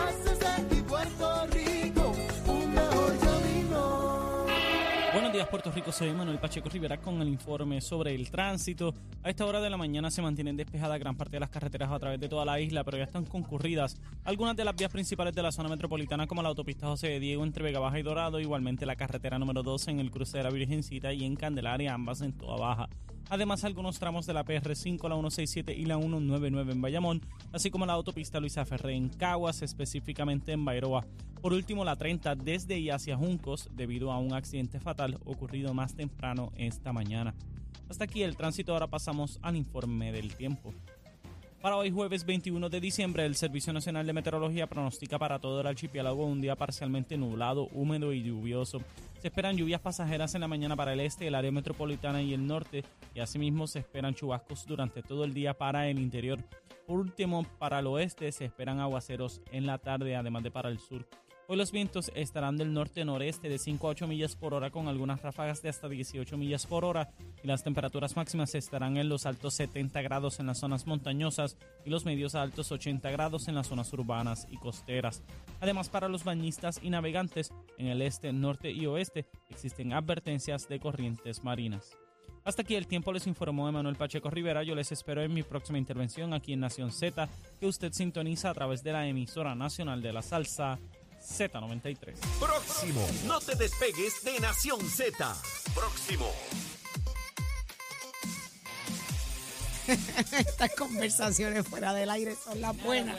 Buenos 5.13 5.34
días, 5.34 5.45
Puerto 5.50 5.69
Rico. 5.74 5.91
Soy 5.91 6.13
Manuel 6.13 6.39
Pacheco 6.39 6.69
Rivera 6.69 6.95
con 6.95 7.21
el 7.21 7.28
informe 7.28 7.82
sobre 7.82 8.15
el 8.15 8.32
tránsito. 8.32 8.93
A 9.24 9.30
esta 9.30 9.45
hora 9.45 9.60
de 9.60 9.69
la 9.69 9.76
mañana 9.76 10.10
se 10.10 10.21
mantienen 10.21 10.56
despejadas 10.56 10.97
gran 11.02 11.17
parte 11.17 11.34
de 11.34 11.41
las 11.41 11.50
carreteras 11.50 11.91
a 11.91 12.00
través 12.00 12.17
de 12.17 12.30
toda 12.30 12.45
la 12.45 12.62
isla, 12.62 12.86
pero 12.86 12.97
ya 12.97 13.04
están 13.04 13.26
concurridas 13.26 13.97
algunas 14.24 14.56
de 14.56 14.63
las 14.63 14.74
vías 14.74 14.89
principales 14.89 15.36
de 15.36 15.43
la 15.43 15.52
zona 15.52 15.67
metropolitana, 15.67 16.28
como 16.28 16.41
la 16.41 16.47
autopista 16.47 16.88
José 16.88 17.10
de 17.10 17.19
Diego 17.19 17.43
entre 17.43 17.62
Vega 17.62 17.80
Baja 17.80 18.00
y 18.00 18.04
Dorado, 18.04 18.39
igualmente 18.39 18.86
la 18.86 18.95
carretera 18.95 19.38
número 19.38 19.63
12 19.63 19.91
en 19.91 20.00
el 20.00 20.12
cruce 20.12 20.38
de 20.38 20.45
la 20.45 20.50
Virgencita 20.50 21.12
y 21.12 21.26
en 21.26 21.36
Candelaria, 21.36 21.93
ambas 21.93 22.21
en 22.21 22.32
toda 22.32 22.56
baja. 22.56 22.88
Además, 23.32 23.63
algunos 23.63 23.98
tramos 23.98 24.26
de 24.26 24.34
la 24.34 24.44
PR5, 24.44 25.08
la 25.08 25.15
167 25.15 25.74
y 25.74 25.86
la 25.86 25.98
199 25.98 26.74
en 26.74 26.82
Bayamón, 26.82 27.22
así 27.54 27.72
como 27.72 27.86
la 27.86 27.94
autopista 27.94 28.41
Luisa 28.41 28.65
Ferré 28.65 28.94
en 28.94 29.08
Caguas, 29.08 29.62
específicamente 29.62 30.52
en 30.52 30.65
Bairoa. 30.65 31.06
Por 31.41 31.54
último, 31.54 31.86
la 31.86 31.96
30 31.96 32.36
desde 32.36 32.78
y 32.78 32.89
hacia 32.89 33.15
Juncos, 33.15 33.70
debido 33.72 34.12
a 34.12 34.20
un 34.20 34.34
accidente 34.34 34.82
fatal 34.82 35.17
ocurrido 35.24 35.74
más 35.74 35.96
temprano 35.96 36.52
esta 36.58 36.91
mañana. 36.91 37.34
Hasta 37.88 38.04
aquí 38.04 38.22
el 38.22 38.36
tránsito, 38.36 38.74
ahora 38.74 38.88
pasamos 38.88 39.39
al 39.41 39.56
informe 39.56 40.12
del 40.12 40.36
tiempo. 40.36 40.74
Para 41.62 41.78
hoy 41.78 41.89
jueves 41.89 42.26
21 42.26 42.67
de 42.67 42.82
diciembre, 42.82 43.26
el 43.26 43.36
Servicio 43.36 43.72
Nacional 43.72 44.06
de 44.06 44.12
Meteorología 44.12 44.67
pronostica 44.67 45.17
para 45.17 45.39
todo 45.39 45.62
el 45.62 45.67
archipiélago 45.67 46.26
un 46.26 46.41
día 46.41 46.58
parcialmente 46.58 47.15
nublado, 47.17 47.70
húmedo 47.72 48.12
y 48.12 48.24
lluvioso. 48.24 48.82
Se 49.22 49.28
esperan 49.28 49.56
lluvias 49.56 49.80
pasajeras 49.80 50.34
en 50.34 50.42
la 50.42 50.48
mañana 50.48 50.76
para 50.76 50.94
el 50.94 51.00
este, 51.00 51.28
el 51.28 51.36
área 51.36 51.52
metropolitana 51.52 52.24
y 52.24 52.34
el 52.34 52.48
norte, 52.48 52.84
y 53.14 53.20
asimismo 53.20 53.68
se 53.68 53.78
esperan 53.78 54.16
chubascos 54.16 54.66
durante 54.66 55.04
todo 55.04 55.26
el 55.26 55.32
día 55.36 55.54
para 55.54 55.88
el 55.88 56.00
interior. 56.00 56.40
Por 56.88 57.00
último, 57.00 57.46
para 57.60 57.78
el 57.78 57.86
oeste 57.86 58.32
se 58.32 58.46
esperan 58.46 58.80
aguaceros 58.80 59.40
en 59.52 59.68
la 59.68 59.78
tarde, 59.78 60.16
además 60.16 60.42
de 60.42 60.50
para 60.50 60.70
el 60.70 60.80
sur. 60.80 61.08
Hoy 61.52 61.58
los 61.58 61.74
vientos 61.74 62.14
estarán 62.16 62.56
del 62.56 62.74
norte-noreste 62.74 63.50
de 63.50 63.58
5 63.58 63.86
a 63.86 63.90
8 63.90 64.08
millas 64.08 64.38
por 64.38 64.54
hora 64.54 64.70
con 64.70 64.88
algunas 64.88 65.22
ráfagas 65.22 65.62
de 65.62 65.68
hasta 65.68 65.90
18 65.90 66.38
millas 66.38 66.66
por 66.66 66.86
hora 66.86 67.10
y 67.44 67.48
las 67.48 67.62
temperaturas 67.62 68.16
máximas 68.16 68.56
estarán 68.56 68.96
en 68.96 69.10
los 69.10 69.26
altos 69.26 69.56
70 69.56 70.02
grados 70.02 70.40
en 70.40 70.46
las 70.46 70.60
zonas 70.60 70.88
montañosas 70.88 71.58
y 71.84 71.90
los 71.90 72.06
medios 72.06 72.36
a 72.36 72.42
altos 72.42 72.72
80 72.72 73.12
grados 73.12 73.50
en 73.50 73.56
las 73.56 73.68
zonas 73.68 73.92
urbanas 73.92 74.48
y 74.50 74.56
costeras. 74.56 75.24
Además, 75.60 75.90
para 75.90 76.08
los 76.08 76.24
bañistas 76.24 76.80
y 76.82 76.90
navegantes 76.90 77.52
en 77.78 77.88
el 77.88 78.02
este, 78.02 78.32
norte 78.32 78.72
y 78.72 78.86
oeste 78.86 79.26
existen 79.50 79.92
advertencias 79.92 80.70
de 80.70 80.80
corrientes 80.80 81.44
marinas. 81.44 81.98
Hasta 82.46 82.62
aquí 82.62 82.76
el 82.76 82.88
tiempo 82.88 83.12
les 83.12 83.28
informó 83.28 83.68
Emanuel 83.68 83.98
Pacheco 83.98 84.30
Rivera. 84.30 84.64
Yo 84.64 84.74
les 84.74 84.92
espero 84.92 85.22
en 85.22 85.34
mi 85.34 85.44
próxima 85.44 85.78
intervención 85.78 86.34
aquí 86.34 86.54
en 86.54 86.62
Nación 86.62 86.92
Z, 86.92 87.28
que 87.60 87.68
usted 87.68 87.92
sintoniza 87.92 88.50
a 88.50 88.54
través 88.54 88.84
de 88.84 88.94
la 88.94 89.06
emisora 89.06 89.54
nacional 89.54 90.02
de 90.02 90.14
la 90.14 90.22
salsa 90.22 90.80
Z93. 91.22 92.14
Próximo. 92.40 93.08
No 93.26 93.40
te 93.40 93.56
despegues 93.56 94.24
de 94.24 94.40
Nación 94.40 94.80
Z. 94.90 95.36
Próximo. 95.74 96.32
Estas 100.38 100.72
conversaciones 100.76 101.68
fuera 101.68 101.94
del 101.94 102.10
aire 102.10 102.36
son 102.42 102.62
las 102.62 102.78
buenas. 102.84 103.18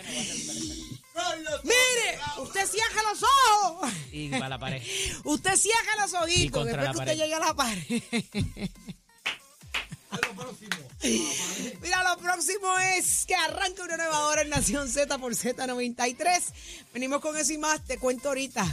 Mire, 1.65 2.19
usted 2.39 2.67
cierra 2.67 3.03
los 3.11 3.23
ojos. 3.23 3.91
Y 4.13 4.29
para 4.31 4.49
la 4.49 4.59
pared. 4.59 4.83
Usted 5.25 5.57
cierra 5.57 5.97
los 6.01 6.13
Y 6.13 6.17
ojitos 6.17 6.63
contra 6.63 6.83
después 6.83 6.85
la 6.85 6.93
que 6.93 6.99
pared. 6.99 7.13
usted 7.13 7.25
llegue 7.25 7.35
a 7.35 7.39
la 7.41 7.55
pared. 7.55 8.69
Mira, 11.83 12.05
lo 12.05 12.17
próximo 12.19 12.79
es 12.97 13.27
que 13.27 13.35
arranque 13.35 13.83
una 13.83 13.97
nueva 13.97 14.27
hora 14.27 14.43
en 14.43 14.51
Nación 14.51 14.89
Z 14.89 15.19
por 15.19 15.33
Z93. 15.35 16.43
Venimos 16.95 17.21
con 17.21 17.37
eso 17.37 17.53
y 17.53 17.59
más, 17.59 17.85
te 17.85 17.99
cuento 17.99 18.29
ahorita. 18.29 18.65